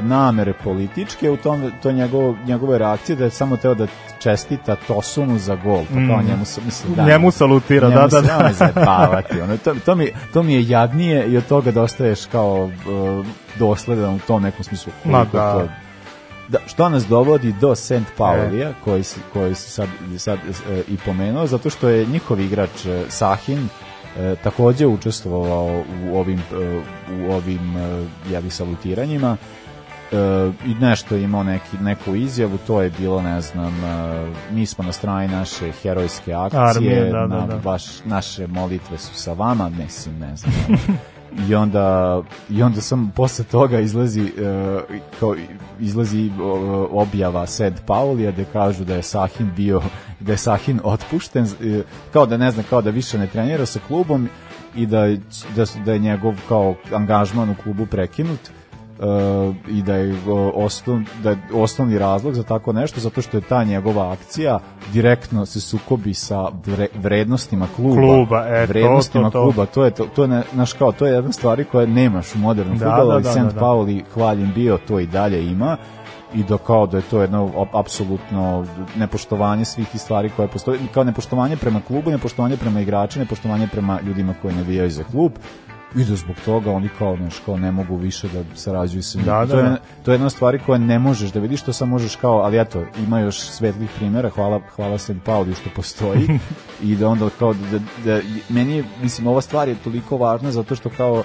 [0.01, 3.87] namere političke u tom to njegovo, njegove reakcije da je samo teo da
[4.19, 6.25] čestita Tosunu za gol pa kao Mm.
[6.25, 8.53] njemu sa- mislim da Njemu salutira, njemu da, da, se da.
[8.53, 12.69] zajebavati, ono, to, to, mi, to mi je jadnije i od toga da ostaješ kao
[12.69, 13.23] e,
[13.55, 15.53] dosledan u tom nekom smislu Ma da.
[15.53, 15.67] to
[16.47, 17.93] da, što nas dovodi do St.
[18.17, 20.37] Paulija, koji, si- koji si sad, sad
[20.69, 23.67] e, i pomenuo, zato što je njihov igrač e, Sahin
[24.17, 26.81] e, takođe učestvovao u ovim, e,
[27.11, 29.37] u ovim e, jeli, salutiranjima
[30.11, 30.15] e,
[30.65, 34.83] i nešto je imao neki, neku izjavu, to je bilo, ne znam, e, mi smo
[34.83, 37.55] na strani naše herojske akcije, Armije, da, da, na, da.
[37.55, 40.53] baš naše molitve su sa vama, mislim, ne znam.
[41.49, 44.79] I onda, I onda sam posle toga izlazi e,
[45.19, 45.35] kao
[45.79, 49.81] izlazi o, objava Sed Paulija gde kažu da je Sahin bio
[50.19, 51.81] da je Sahin otpušten e,
[52.13, 54.29] kao da ne znam kao da više ne trenira sa klubom
[54.75, 55.07] i da
[55.55, 58.39] da, da je njegov kao angažman u klubu prekinut.
[58.47, 58.58] e,
[59.67, 63.41] i da je o, osnov, da je osnovni razlog za tako nešto zato što je
[63.41, 64.59] ta njegova akcija
[64.93, 69.43] direktno se sukobi sa vre, vrednostima kluba, Kluba, e, to, vrednostima to, to.
[69.43, 72.35] kluba to je to, to je ne- znaš kao to je jedna stvari koje nemaš
[72.35, 73.37] u modernom Da, fudbalu, da, da, St.
[73.37, 73.59] da, da.
[73.59, 75.77] Pauli hvaljen bio to i dalje ima
[76.33, 78.65] i da kao da je to jedno apsolutno
[78.97, 83.99] nepoštovanje svih tih stvari koje postoje, kao nepoštovanje prema klubu, nepoštovanje prema igračima, nepoštovanje prema
[84.01, 85.31] ljudima koji navijaju za klub
[85.95, 89.25] i da zbog toga oni kao, znaš, kao ne mogu više da sarađuju sa njim.
[89.25, 89.77] Da, da, to, je, da.
[90.05, 92.85] to je jedna stvari koja ne možeš da vidiš, to sam možeš kao, ali eto,
[92.99, 95.11] ima još svetlih primjera, hvala, hvala St.
[95.25, 96.39] Pauli što postoji
[96.83, 100.75] i da onda kao, da, da, meni je, mislim, ova stvar je toliko važna zato
[100.75, 101.23] što kao,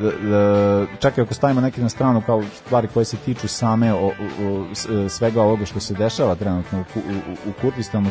[0.00, 3.92] da, da, čak i ako stavimo neke na stranu kao stvari koje se tiču same
[3.94, 4.10] o, o,
[4.46, 7.02] o, s- svega ovoga što se dešava trenutno u, u,
[7.50, 8.10] u Kurdistanu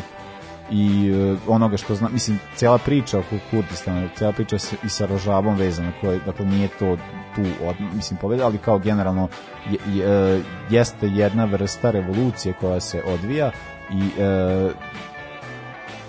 [0.72, 5.06] i e, onoga što zna, mislim, cijela priča oko Kurdistana, cijela priča s, i sa
[5.06, 6.96] Rožavom vezana, koje, dakle, nije to
[7.34, 9.28] tu, od, mislim, poveda, ali kao generalno
[9.70, 13.50] je, je, e, jeste jedna vrsta revolucije koja se odvija
[13.90, 14.70] i e,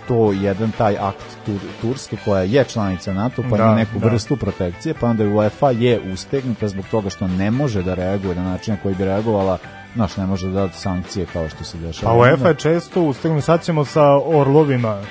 [0.07, 4.07] to jedan taj akt tur, Turske koja je članica NATO pa Da, ima neku da.
[4.07, 8.43] vrstu protekcije pa onda UEFA je ustegnuta zbog toga što ne može da reaguje na
[8.43, 9.57] način na koji bi reagovala
[9.95, 12.11] znaš, ne može da da sankcije kao što se dešava.
[12.11, 15.01] A UEFA je često sad ćemo sa Orlovima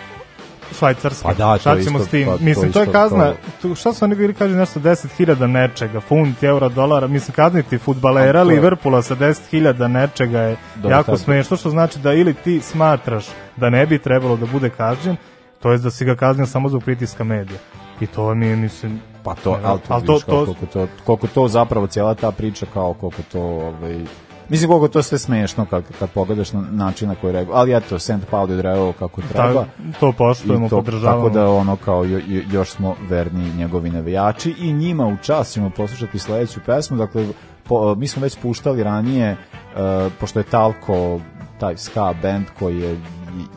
[0.79, 1.23] švajcarske.
[1.25, 2.27] Pa da, to šta ćemo isto- s tim?
[2.27, 5.47] pa to mislim, to je isto kazna, tu, šta su oni bili kaže nešto 10.000
[5.47, 10.91] nečega, funt, eura, dolara, mislim kazniti futbalera to je- Liverpoola sa 10.000 nečega je Dobro,
[10.91, 13.27] jako smešno, što znači da ili ti smatraš
[13.57, 15.17] da ne bi trebalo da bude kažnjen,
[15.61, 17.59] to je da si ga kaznio samo zbog pritiska medija.
[18.01, 20.87] I to mi je, mislim, Pa to, Ne, ali to, ali to- to- koliko, to,
[21.05, 24.01] koliko to zapravo cijela ta priča kao koliko to ovaj,
[24.49, 27.57] Mislim koliko to sve smešno kad, kad pogledaš na način na koji reaguje.
[27.59, 28.13] Ali eto, St.
[28.31, 29.65] Paul je odreagao kako treba.
[29.65, 31.23] Ta- to poštujemo, to, podržavamo.
[31.23, 35.53] Tako da ono kao jo, jo- još smo verni njegovi navijači i njima u čas
[35.53, 36.97] ćemo poslušati sledeću pesmu.
[36.97, 37.27] Dakle,
[37.65, 39.37] po, mi smo već puštali ranije, e,
[40.21, 41.21] pošto je Talko
[41.61, 42.97] taj ska band koji je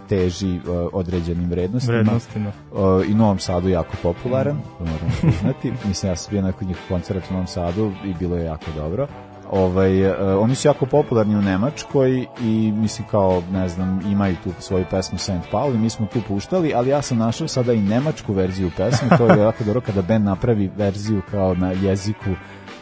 [0.10, 0.60] teži e,
[0.94, 1.98] određenim vrednostima.
[1.98, 2.50] Vrednostima.
[2.50, 5.74] E, i u Novom Sadu jako popularan, to moram priznati.
[5.88, 9.08] Mislim, ja sam bio na njih koncert u Novom Sadu i bilo je jako dobro.
[9.52, 14.52] Ovaj, e, oni su jako popularni u Nemačkoj i mislim kao, ne znam, imaju tu
[14.60, 15.32] svoju pesmu St.
[15.52, 19.18] Paul i mi smo tu puštali, ali ja sam našao sada i nemačku verziju pesme,
[19.18, 22.30] to je jako dobro kada band napravi verziju kao na jeziku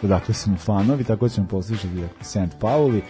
[0.03, 2.59] odakle su mu fanovi, tako ćemo poslušati dakle, St.
[2.59, 3.01] Pauli.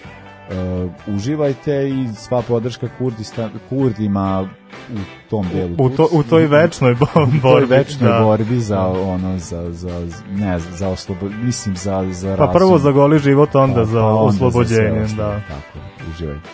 [0.49, 4.49] Uh, uživajte i sva podrška Kurdista, Kurdima
[4.93, 4.97] u
[5.29, 5.75] tom delu.
[5.79, 7.65] U, to, u toj večnoj bo, u toj borbi.
[7.65, 8.19] večnoj da.
[8.23, 13.19] borbi za ono za za ne za oslobo mislim za za Pa prvo za goli
[13.19, 15.41] život, onda Pa, za pa onda za oslobođenje, sve da.
[15.47, 15.79] Tako,
[16.11, 16.49] uživajte.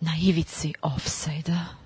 [0.00, 1.85] Na ivici offside-a.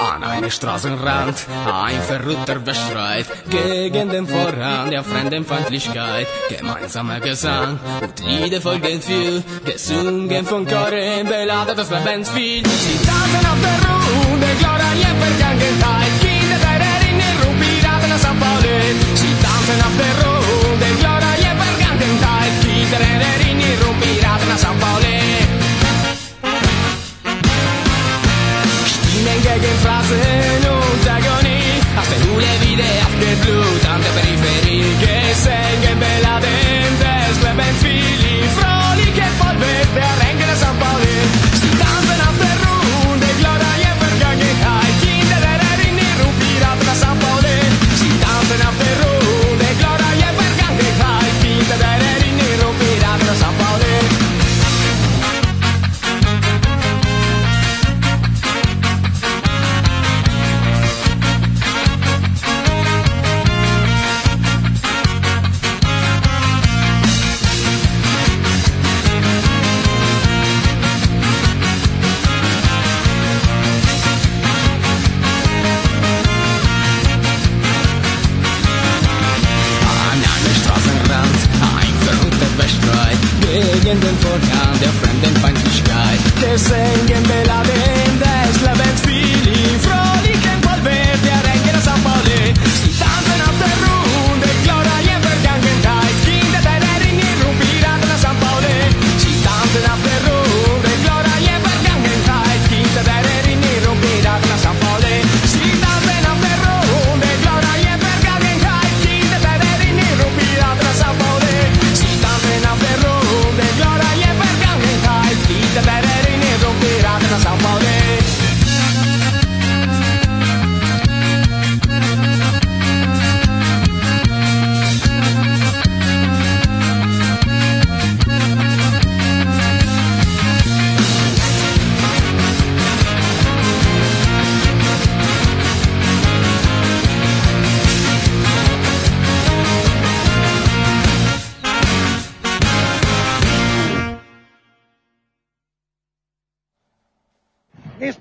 [0.00, 6.26] An eine Straßenrand, ein Verrückter beschreit gegen den Vorhang der Fremdenfeindlichkeit.
[6.48, 12.62] Gemeinsamer Gesang und Lieder folgen viel, gesungen von Choren, beladet das Lebensspiel.
[12.66, 16.09] Sie tanzen auf der Runde, klarer je Vergangenheit,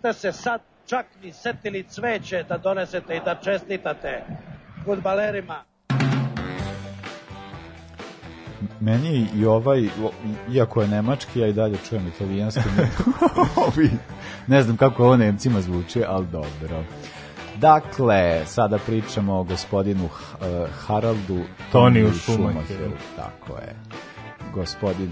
[0.03, 4.23] Niste se sad čak ni setili cveće da donesete i da čestitate
[4.85, 5.63] futbalerima.
[8.79, 9.89] Meni i ovaj,
[10.51, 12.61] iako je nemački, ja i dalje čujem italijanski.
[13.67, 13.89] Ovi,
[14.47, 16.83] ne znam kako ovo Nemcima zvuči, ali dobro.
[17.57, 20.11] Dakle, sada pričamo o gospodinu uh,
[20.87, 21.39] Haraldu
[21.71, 22.91] Toniju Schumacheru.
[23.15, 23.75] Tako je.
[24.53, 25.11] Gospodin,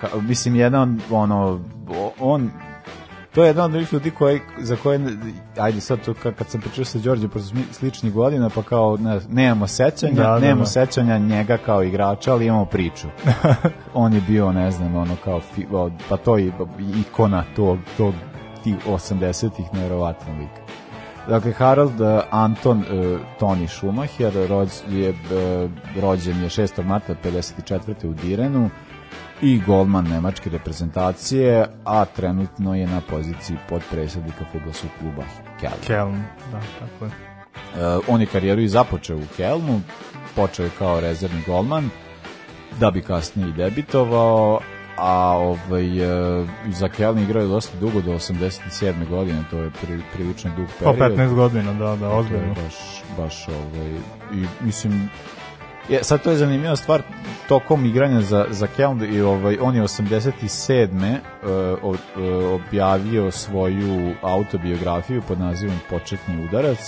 [0.00, 1.60] ha, mislim, jedan, ono,
[2.20, 2.50] on,
[3.34, 5.00] to je jedan od onih ljudi koji, za koje,
[5.58, 8.96] ajde sad to ka- kad sam pričao sa Đorđem posle smi- sličnih godina, pa kao
[8.96, 10.66] ne, nemamo sećanja, Da, da, nemamo da.
[10.66, 13.08] sećanja njega kao igrača, ali imamo priču.
[13.94, 16.52] on je bio, ne znam, ono kao, fi, o, pa to je
[17.00, 18.14] ikona tog, tog
[18.64, 20.50] tih 80-ih, nevjerovatan lik.
[21.28, 22.84] Dakle, Harald uh, Anton uh,
[23.38, 25.70] Toni Schumacher rođ, je, uh,
[26.02, 26.84] rođen je 6.
[26.84, 28.06] marta 54.
[28.08, 28.70] u Direnu
[29.42, 35.22] i golman nemačke reprezentacije, a trenutno je na poziciji podpredsjednika fudbalskog kluba
[35.60, 35.80] Kelm.
[35.86, 36.22] Kelm,
[36.52, 37.10] da, tako je.
[37.10, 39.80] Uh, on je karijeru i započeo u Kelmu,
[40.36, 41.90] počeo je kao rezervni golman,
[42.80, 44.60] da bi kasnije i debitovao,
[44.96, 45.86] a ovaj,
[46.40, 49.08] uh, za Kelm igrao je dosta dugo, do 87.
[49.08, 51.18] godine, to je pri, prilično dug Po period.
[51.18, 52.54] 15 godina, da, da, je ozbiljno.
[52.54, 53.90] baš, baš ovaj,
[54.32, 55.10] i mislim,
[55.88, 57.02] je, sad to je zanimljiva stvar,
[57.48, 61.18] tokom igranja za, za Kelm, i ovaj, on je 87.
[61.42, 61.48] Uh,
[61.82, 66.78] o- e, objavio svoju autobiografiju pod nazivom Početni udarac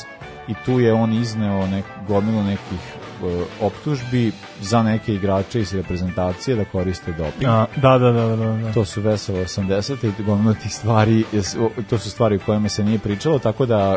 [0.49, 2.79] i tu je on izneo nek, gomilu nekih
[3.25, 7.45] e, optužbi za neke igrače iz reprezentacije da koriste doping.
[7.47, 8.73] A, da, da, da, da, da.
[8.73, 10.11] To su veselo 80.
[10.21, 11.25] i gomila tih stvari,
[11.91, 13.97] to su stvari o kojima se nije pričalo, tako da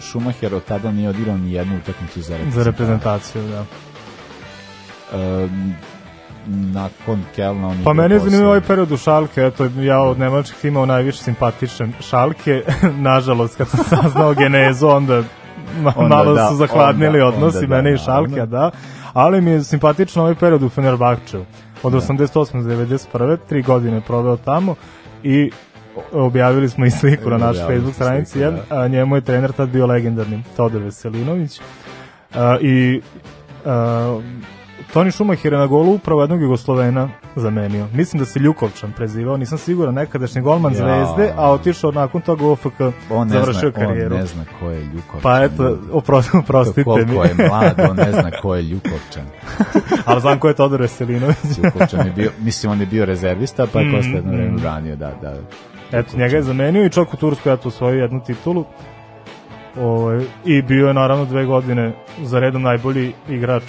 [0.00, 2.64] Schumacher od tada nije odigrao ni jednu utakmicu za reprezentaciju.
[2.64, 3.64] Za reprezentaciju, da.
[5.14, 5.74] Um,
[6.46, 10.86] nakon Kelna on Pa meni zanimljivo ovaj period u Šalke, eto, ja od nemačkih imao
[10.86, 12.62] najviše simpatičan Šalke,
[13.10, 15.22] nažalost, kad sam saznao genezu, onda,
[15.96, 18.28] Onda malo da, su zahladnili onda- odnosi onda da, mene i naravno.
[18.36, 18.70] Šalke, da,
[19.12, 21.44] ali mi je simpatično ovaj period u Fenerbahčevu,
[21.82, 22.62] od 88.
[22.62, 22.74] do
[23.18, 23.38] 91.
[23.48, 24.74] tri godine proveo tamo
[25.22, 25.50] i
[26.12, 29.68] objavili smo i sliku na našoj Facebook stranici, sliku, jedan, a njemu je trener tad
[29.68, 31.60] bio legendarni Todor Veselinović
[32.34, 33.00] A, i
[33.66, 34.20] a,
[34.92, 37.86] Toni Schumacher je na golu upravo jednog Jugoslovena zamenio.
[37.94, 40.76] Mislim da se Ljukovčan prezivao, nisam siguran, nekadašnji golman Ja.
[40.78, 42.80] Zvezde, a otišao nakon toga u OFK,
[43.10, 44.14] on ne završio zna, karijeru.
[44.14, 45.20] On ne zna ko je Ljukovčan.
[45.22, 47.16] Pa eto, opro- oprostite Koliko mi.
[47.28, 49.24] je mlad, on ne zna ko je Ljukovčan.
[50.06, 51.36] Ali znam ko je Todor Veselinović.
[51.64, 54.56] Ljukovčan je bio, mislim, on je bio rezervista, pa je Mm, posle jedno vreme mm.
[54.56, 55.34] branio, da, da.
[55.92, 58.64] Eto, njega je zamenio i čak u Tursku eto osvojio jednu titulu.
[59.80, 61.92] Ovaj, I bio je naravno dve godine
[62.22, 63.62] za redom najbolji igrač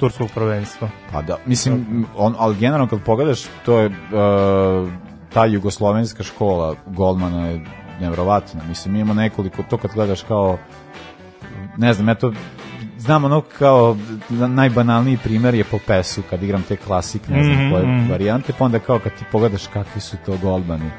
[0.00, 0.88] turskog prvenstva.
[1.12, 3.94] Pa da, mislim, on, ali generalno kad pogledaš, to je uh,
[5.32, 7.60] ta jugoslovenska škola golmana je
[8.00, 8.60] nevrovatna.
[8.68, 10.58] Mislim, mi imamo nekoliko, to kad gledaš kao,
[11.76, 12.32] ne znam, eto,
[12.98, 13.96] znam ono kao
[14.28, 18.10] na- najbanalniji primer je po pesu kad igram te klasik, ne znam Mhm, koje mhm.
[18.10, 20.90] varijante, pa onda kao kad ti pogledaš kakvi su to golmani.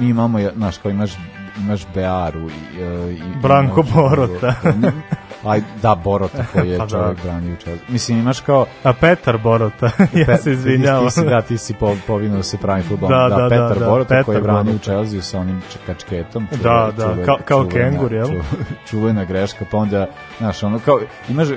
[0.00, 1.10] Mi imamo, znaš, kao imaš
[1.58, 4.54] imaš Bearu i, e, i Branko Borota.
[5.44, 6.90] Aj, da, Borota koji je Pa da.
[6.90, 7.88] čovjek branio čovjek.
[7.88, 11.04] Mislim, imaš kao A Petar Borota, ja Pe- se izvinjavam.
[11.04, 13.12] Ti si, da, ti si po, povinuo se pravim futbolom.
[13.12, 14.78] Da, Da, da, da, Petar da, Borota Petar koji je branio u.
[14.78, 16.46] Chelsea sa onim kačketom.
[16.52, 18.26] Da, da, kao- kao kengur, jel?
[18.26, 18.42] ču-
[18.86, 20.06] Čuvena greška, pa onda,
[20.38, 21.56] znaš, ono, kao, imaš, uh,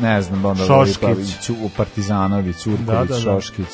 [0.00, 0.64] ne znam, onda...
[0.64, 1.38] Šoškić.
[1.40, 3.14] Ću- Partizanović, Urković, Da, da, da.
[3.14, 3.66] Šoškić.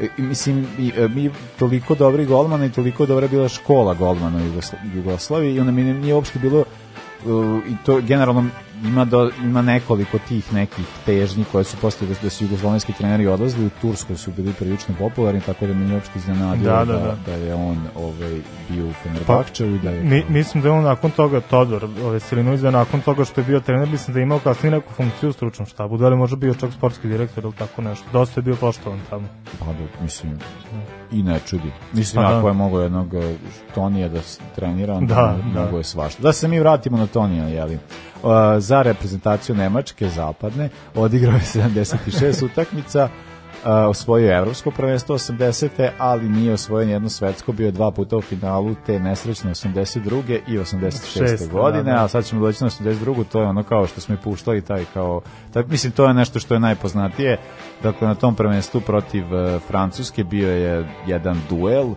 [0.00, 4.36] E, i mislim, i, e, mi toliko dobri golmana i toliko dobra bila škola golmana
[4.36, 6.58] u Jugosla- Jugoslaviji i onda mi nije uopšte bilo
[7.24, 7.34] uh,
[7.66, 8.44] i to generalno
[8.82, 13.26] ima, do, ima nekoliko tih nekih težnji koje su posle da, da su jugoslovenski treneri
[13.26, 16.92] odlazili u Turskoj su bili prilično popularni tako da mi je uopšte iznenadilo Da, da,
[16.92, 17.32] da, da, da.
[17.32, 21.10] je on ovaj, bio u Fenerbahčevu i da je Mi, mislim da je on nakon
[21.10, 24.38] toga, Todor Veselinović, da je nakon toga što je bio trener, mislim da je imao
[24.38, 27.82] kasnije neku funkciju u stručnom štabu, da li možda bio čak sportski direktor ili tako
[27.82, 28.04] nešto.
[28.12, 29.28] Dosta je bio poštovan tamo.
[29.58, 30.38] Pa da, mislim,
[31.12, 31.70] i ne čudi.
[31.92, 32.38] Mislim, Pa da.
[32.38, 33.34] ako je mogo jednog eh,
[33.74, 34.20] Tonija da
[34.54, 35.60] trenira, Da, da.
[35.60, 36.22] mogo je svašta.
[36.22, 37.78] Da se mi vratimo na Tonija, jeli.
[38.58, 45.90] Za reprezentaciju Nemačke, zapadne, odigrao je 76 utakmica, uh, osvojio je evropsko prvenstvo 80.
[45.98, 50.38] ali nije osvojen jedno svetsko, bio je dva puta u finalu te nesrećne 82.
[50.48, 51.18] i 86.
[51.18, 52.04] Šeste, godine, da, da.
[52.04, 53.24] a sad ćemo doći na 82.
[53.32, 55.20] to je ono kao što smo i puštali taj kao,
[55.52, 57.38] taj, mislim to je nešto što je najpoznatije,
[57.82, 61.94] dakle na tom prvenstvu protiv e, Francuske bio je jedan duel,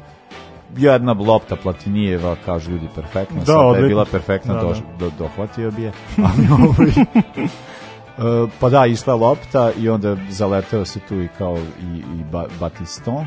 [0.77, 4.75] jedna lopta Platinijeva, kažu ljudi, perfektna, Da, sad da je bila perfektna, Da, do, da.
[4.99, 5.91] do, dohvatio bi je,
[6.27, 6.89] ali ovaj,
[8.17, 12.45] e, pa da, išla lopta i onda zaleteo se tu i kao i, i ba,
[12.59, 13.25] Batiston,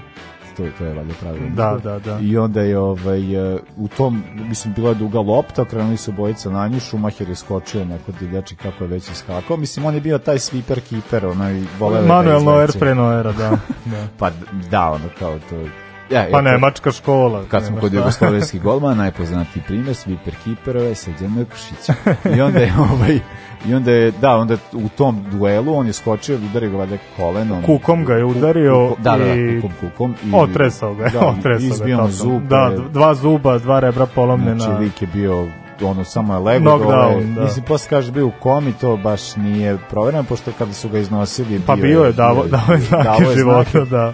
[0.58, 1.48] to, to je valjda pravilno.
[1.54, 2.18] Da, da, da.
[2.22, 6.50] I onda je ovaj, e, u tom, mislim, bila je duga lopta, krenuli su bojica
[6.50, 9.56] na nju, Šumacher je skočio neko divljači kako je već iskakao.
[9.56, 13.50] Mislim, on je bio taj sweeper keeper, onaj da Manuel Neuer pre Noera, da.
[13.84, 14.06] da.
[14.18, 14.30] Pa
[14.70, 15.87] da, ono kao to...
[16.10, 17.44] Ja, Pa nemačka škola.
[17.44, 21.88] Kad smo kod jugoslovenskih golmana, najpoznatiji primjer, sweeper keeperove, Srđan Mrkušić.
[22.36, 23.18] I onda je, ovaj,
[23.66, 27.62] i onda je, da, onda u tom duelu on je skočio, udario ga valjda kolenom.
[27.62, 30.14] Kukom ga je udario Kukom- da, da, da, kukom, kukom.
[30.24, 31.64] I, otresao ga, je, da, otresao ga.
[31.64, 32.42] izbio zub.
[32.42, 34.58] Da, je- dva zuba, dva rebra polomljena.
[34.58, 35.46] Znači, lik je bio
[35.80, 37.24] ono samo je lego Knockdown, dole.
[37.24, 37.44] da.
[37.44, 41.60] Mislim, posle kaže bio u komi, to baš nije provereno, pošto kada su ga iznosili...
[41.66, 43.90] Pa bio je, davo- davo je znake davo je života, znake.
[43.90, 44.12] da.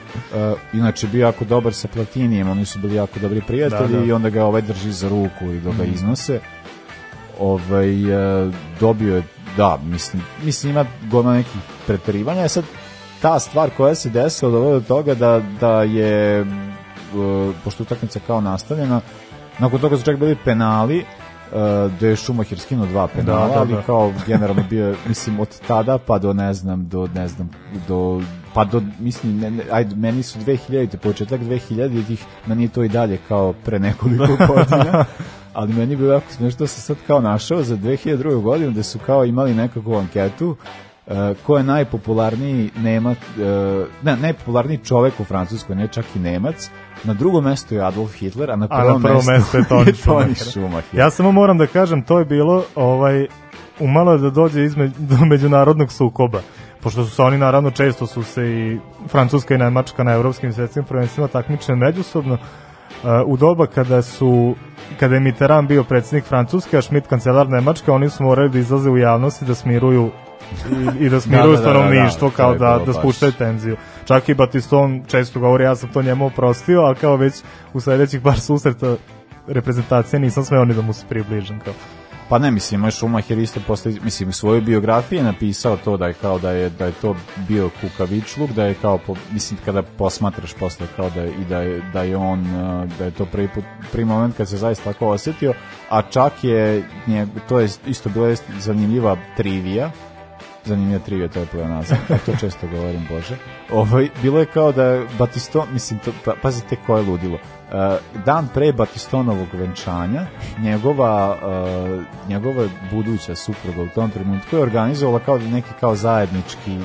[0.53, 4.05] Uh, inače, bio jako dobar sa Platinijem, oni su bili jako dobri prijatelji Da, da.
[4.05, 6.41] i onda ga ovaj drži za ruku i dok ga iznose.
[7.41, 8.05] Ovaj,
[8.47, 9.23] uh, dobio je,
[9.57, 12.45] da, mislim, mislim ima goma nekih preterivanja.
[12.45, 12.65] E sad,
[13.23, 18.41] ta stvar koja se desila dovela do toga da, da je, uh, pošto utakmica kao
[18.41, 19.01] nastavljena,
[19.59, 21.05] nakon toga su čak bili penali,
[21.97, 23.82] gde je Šumacher skinuo dva penala, Da, da, ali da.
[23.82, 27.51] kao generalno bio, mislim, od tada pa do, ne znam, do, ne znam,
[27.89, 28.22] do,
[28.55, 32.89] pa do, mislim, ne, ne, ajde, meni su 2000, početak 2000-ih, meni je to i
[32.89, 35.05] dalje kao pre nekoliko godina,
[35.52, 38.43] ali meni je bilo jako smiješno da sam sad kao našao za 2002.
[38.43, 40.56] godinu, da su kao imali nekakvu anketu,
[41.06, 46.70] Uh, ko je najpopularniji Nemac, uh, ne, najpopularniji čovek u Francuskoj, ne čak i Nemac,
[47.05, 49.94] na drugom mestu je Adolf Hitler, a na A prvom, na prvom mestu je Toni
[49.94, 50.47] Schumacher.
[50.47, 50.98] Schumacher.
[50.98, 53.26] Ja samo moram da kažem, to je bilo ovaj,
[53.81, 56.40] umalo da dođe izme, do međunarodnog sukoba
[56.85, 58.78] pošto su se oni naravno često su se i
[59.09, 62.39] Francuska i Nemačka na evropskim svetskim prvenstvima takmičili međusobno
[63.02, 64.55] Uh, u doba kada su
[65.01, 68.90] kada je Mitterrand bio predsjednik Francuske, a Schmidt kancelar Nemačke, oni su morali da izlaze
[68.90, 70.10] u javnosti da smiruju
[70.70, 72.97] i, i da smiruju Da, da, da, stanovništvo da, kao je da, bilo da baš.
[73.01, 73.76] spuštaju tenziju.
[74.05, 77.35] Čak i Batiston često govori, ja sam to njemu oprostio, a kao već
[77.72, 78.97] u sledećih par susreta
[79.47, 81.60] reprezentacije nisam smeo ni da mu se približim.
[81.60, 81.74] Kao.
[82.28, 86.06] Pa ne, mislim, moj Schumacher isto posle, mislim, u svojoj biografiji je napisao to da
[86.06, 87.16] je kao da je, da je to
[87.48, 91.59] bio kukavičluk, da je kao, po, mislim, kada posmatraš posle kao da je, i da
[91.59, 94.93] je, da je on, uh, da je to prvi, put, prvi moment kad se zaista
[94.93, 95.55] tako osjetio,
[95.90, 99.90] a čak je, nje, to je isto bila zanimljiva trivija,
[100.65, 103.36] zanimljiva trivija, to je pleonazam, a to često govorim, Bože.
[103.70, 107.35] Ovaj, bilo je kao da Batiston, mislim, to, pa, pazite koje je ludilo.
[107.35, 110.27] Uh, dan pre Batistonovog venčanja,
[110.59, 116.78] njegova, uh, njegova buduća supruga u tom trenutku je organizovala kao neki kao zajednički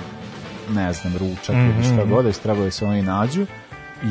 [0.75, 1.75] ne znam, ručak mm -hmm.
[1.75, 2.09] ili šta Mhm.
[2.09, 3.45] god, da trebali se oni nađu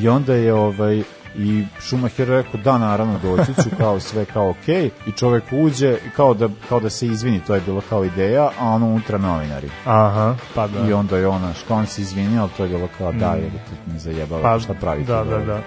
[0.02, 1.02] i onda je ovaj
[1.38, 4.68] i Schumacher rekao da naravno doći ću kao sve kao ok
[5.06, 8.66] i čovek uđe kao da, kao da se izvini to je bilo kao ideja a
[8.66, 10.88] ono unutra novinari Aha, pa da.
[10.88, 13.36] i onda je ona što on se izvinio ali to je bilo kao da Mm.
[13.36, 15.60] je ti mi zajebava Pa, šta pravite da, da, da.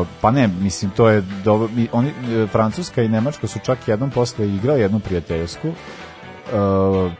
[0.00, 2.12] Uh, pa ne, mislim, to je dobro, mi- oni,
[2.48, 5.74] Francuska i Nemačka su čak jednom posle igrali jednu prijateljsku, uh,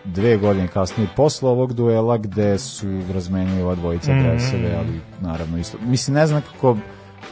[0.05, 4.21] dve godine kasnije posle ovog duela gde su razmenili ova dvojica Mhm.
[4.23, 5.79] dresove, ali naravno isto.
[5.81, 6.77] Mislim, ne znam kako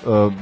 [0.09, 0.33] uh,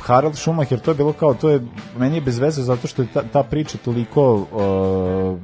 [0.00, 1.60] Harald Schumacher, to je bilo kao, to je,
[1.98, 5.38] meni je bez veze zato što je ta, ta priča toliko uh,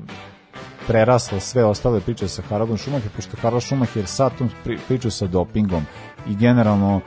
[0.87, 5.27] prerasla sve ostale priče sa Haraldom Schumacher, pošto Harald Schumacher sa tom pri, priču sa
[5.27, 5.83] dopingom
[6.29, 7.01] i generalno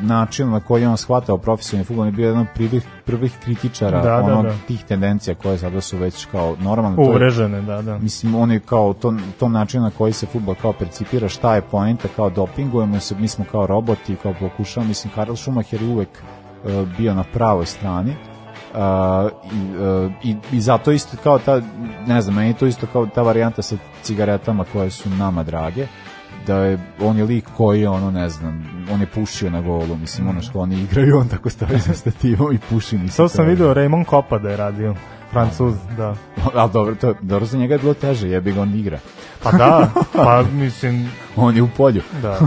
[0.00, 4.08] način na koji on shvatao profesionalni fudbal je bio jedan od prvih, prvih kritičara Da,
[4.08, 4.54] da, ono, da.
[4.66, 7.02] tih tendencija koje sada su već kao normalno.
[7.02, 7.98] je- Uvrežene, da, da.
[7.98, 11.60] Mislim, on je kao to, tom načinu na koji se fudbal kao percipira, šta je
[11.62, 16.08] poenta, kao dopingujemo se, mi smo kao roboti, kao pokušamo, mislim, Harald Schumacher je uvek
[16.64, 18.14] uh, bio na pravoj strani
[18.68, 18.74] Uh,
[19.44, 21.60] i, uh, i, i zato isto kao ta,
[22.06, 25.86] ne znam, meni to isto kao ta varijanta sa cigaretama koje su nama drage,
[26.48, 30.28] da je, on je lik koji ono, ne znam, on je pušio na golu, mislim,
[30.28, 32.98] ono što oni igraju, on tako stavi sa stativom i puši.
[32.98, 34.94] Mislim, To sam video Raymond Kopa da je radio.
[35.30, 36.14] Francuz, da.
[36.54, 38.98] Ali dobro, to, dobro za njega je bilo teže, jebi ga on igra.
[39.42, 41.10] Pa da, pa mislim...
[41.36, 42.02] on je u polju.
[42.22, 42.38] Da.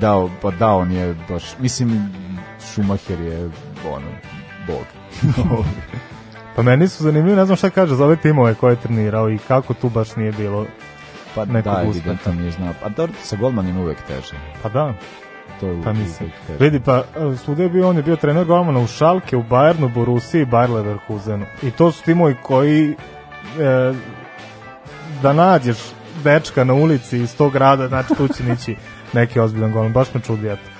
[0.00, 2.12] Da, pa da, on je baš, mislim,
[2.58, 3.50] Schumacher je,
[3.92, 4.06] ono,
[4.66, 4.86] bog.
[6.56, 9.38] pa meni su zanimljivi, ne znam šta kaže za ove timove koje je trenirao i
[9.38, 10.66] kako tu baš nije bilo
[11.34, 12.74] pa nekog da, evidentno nije znao.
[12.84, 14.34] A dobro, sa golmanima uvek teže.
[14.62, 14.94] Pa da.
[15.60, 16.30] To je Pa mislim,
[16.60, 17.04] vidi pa
[17.56, 20.70] e, je bio, on je bio trener golmana u Šalke, u Bayernu, Borusiji i Bayer
[20.70, 21.46] Leverkusenu.
[21.62, 22.94] I to su timovi koji e,
[25.22, 25.78] da nađeš
[26.24, 28.76] dečka na ulici iz tog grada, znači tu će nići
[29.12, 29.92] neki ozbiljan golman.
[29.92, 30.70] Baš me čudi, eto.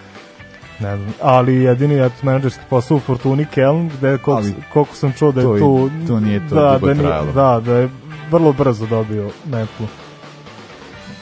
[0.81, 1.15] Ne znam.
[1.23, 5.41] Ali jedini eto, menadžerski posao u Fortuni Keln, gde koliko, Ali koliko sam čuo da
[5.41, 5.91] je to tu...
[6.07, 7.89] to nije to da, da, nije, da, da je
[8.31, 9.87] vrlo brzo dobio metlu.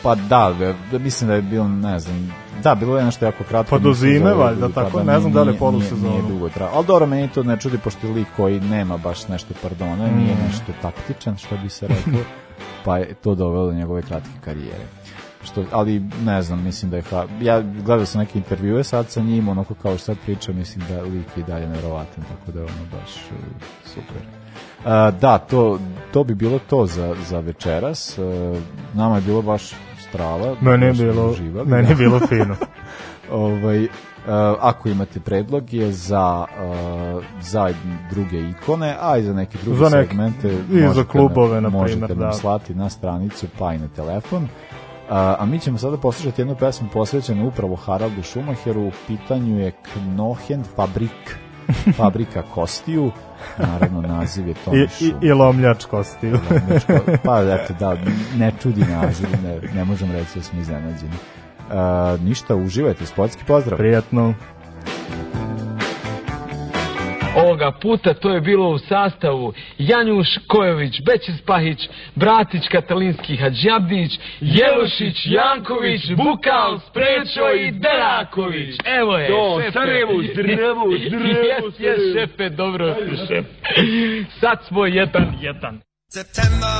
[0.02, 0.55] Pa da,
[0.93, 3.70] mislim da je bilo, ne znam, da, bilo je nešto jako kratko.
[3.70, 6.10] Pa do zime, da je- valjda, tako, da ne znam da li je polusezonu.
[6.10, 6.77] Nije, dugo trajalo.
[6.77, 10.16] Ali dobro, meni to ne čudi, pošto je lik koji nema baš nešto pardona, Mm.
[10.16, 12.20] nije nešto taktičan, što bi se reklo,
[12.85, 14.85] pa je to dovelo do njegove kratke karijere.
[15.44, 17.02] Što, ali ne znam, mislim da je
[17.40, 21.02] ja gledao sam neke intervjue sad sa njim, onako kao što sad priča, mislim da
[21.02, 23.35] lik je i dalje nevjerovatan, tako da je ono baš e,
[23.85, 24.22] super.
[24.86, 25.78] E, da, to,
[26.12, 28.18] to bi bilo to za, za večeras.
[28.18, 28.22] E,
[28.94, 29.70] nama je bilo baš
[30.11, 30.55] strava.
[30.61, 31.89] Meni je smo bilo, uživali, meni da.
[31.89, 32.57] je bilo fino.
[33.31, 33.89] ovaj, uh,
[34.61, 37.73] ako imate predlog je za uh, za
[38.11, 41.62] druge ikone, a i za neke druge Za neke- segmente i za možete klubove, nam,
[41.73, 42.32] na možete primer, nam da.
[42.32, 44.43] slati na stranicu pa i na telefon.
[44.43, 44.49] Uh,
[45.16, 48.81] a mi ćemo sada poslušati jednu pesmu posvećenu upravo Haraldu Schumacheru.
[48.82, 49.73] U pitanju je
[50.15, 51.37] Knohen Fabrik,
[51.98, 53.10] fabrika kostiju.
[53.59, 55.14] Naravno, naziv je Toni I, i.
[55.22, 56.38] I lomljač kostiju.
[57.24, 57.97] Pa eto da,
[58.38, 61.12] ne čudi naziv, ne, ne možemo reći da smo iznenađeni.
[61.70, 63.78] Uh, ništa, uživajte, sportski pozdrav.
[63.78, 64.34] Prijatno.
[67.36, 75.16] Ovoga puta to je bilo u sastavu Janjuš Kojović, Bećis Pahić, Bratić Katalinski Hadžabdić, Jelošić,
[75.27, 78.77] Janković, Bukal, Sprečo i Deraković.
[78.85, 79.73] Evo je, To, šefe.
[79.73, 82.94] Sarajevo, zdravo, zdravo, Jes, jes, šefe, dobro
[83.28, 83.44] šef.
[84.40, 85.81] Sad smo jedan, jedan.
[86.12, 86.70] September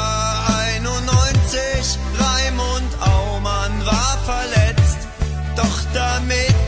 [0.51, 5.09] 91, Raimund Aumann war verletzt.
[5.56, 6.60] Doch damit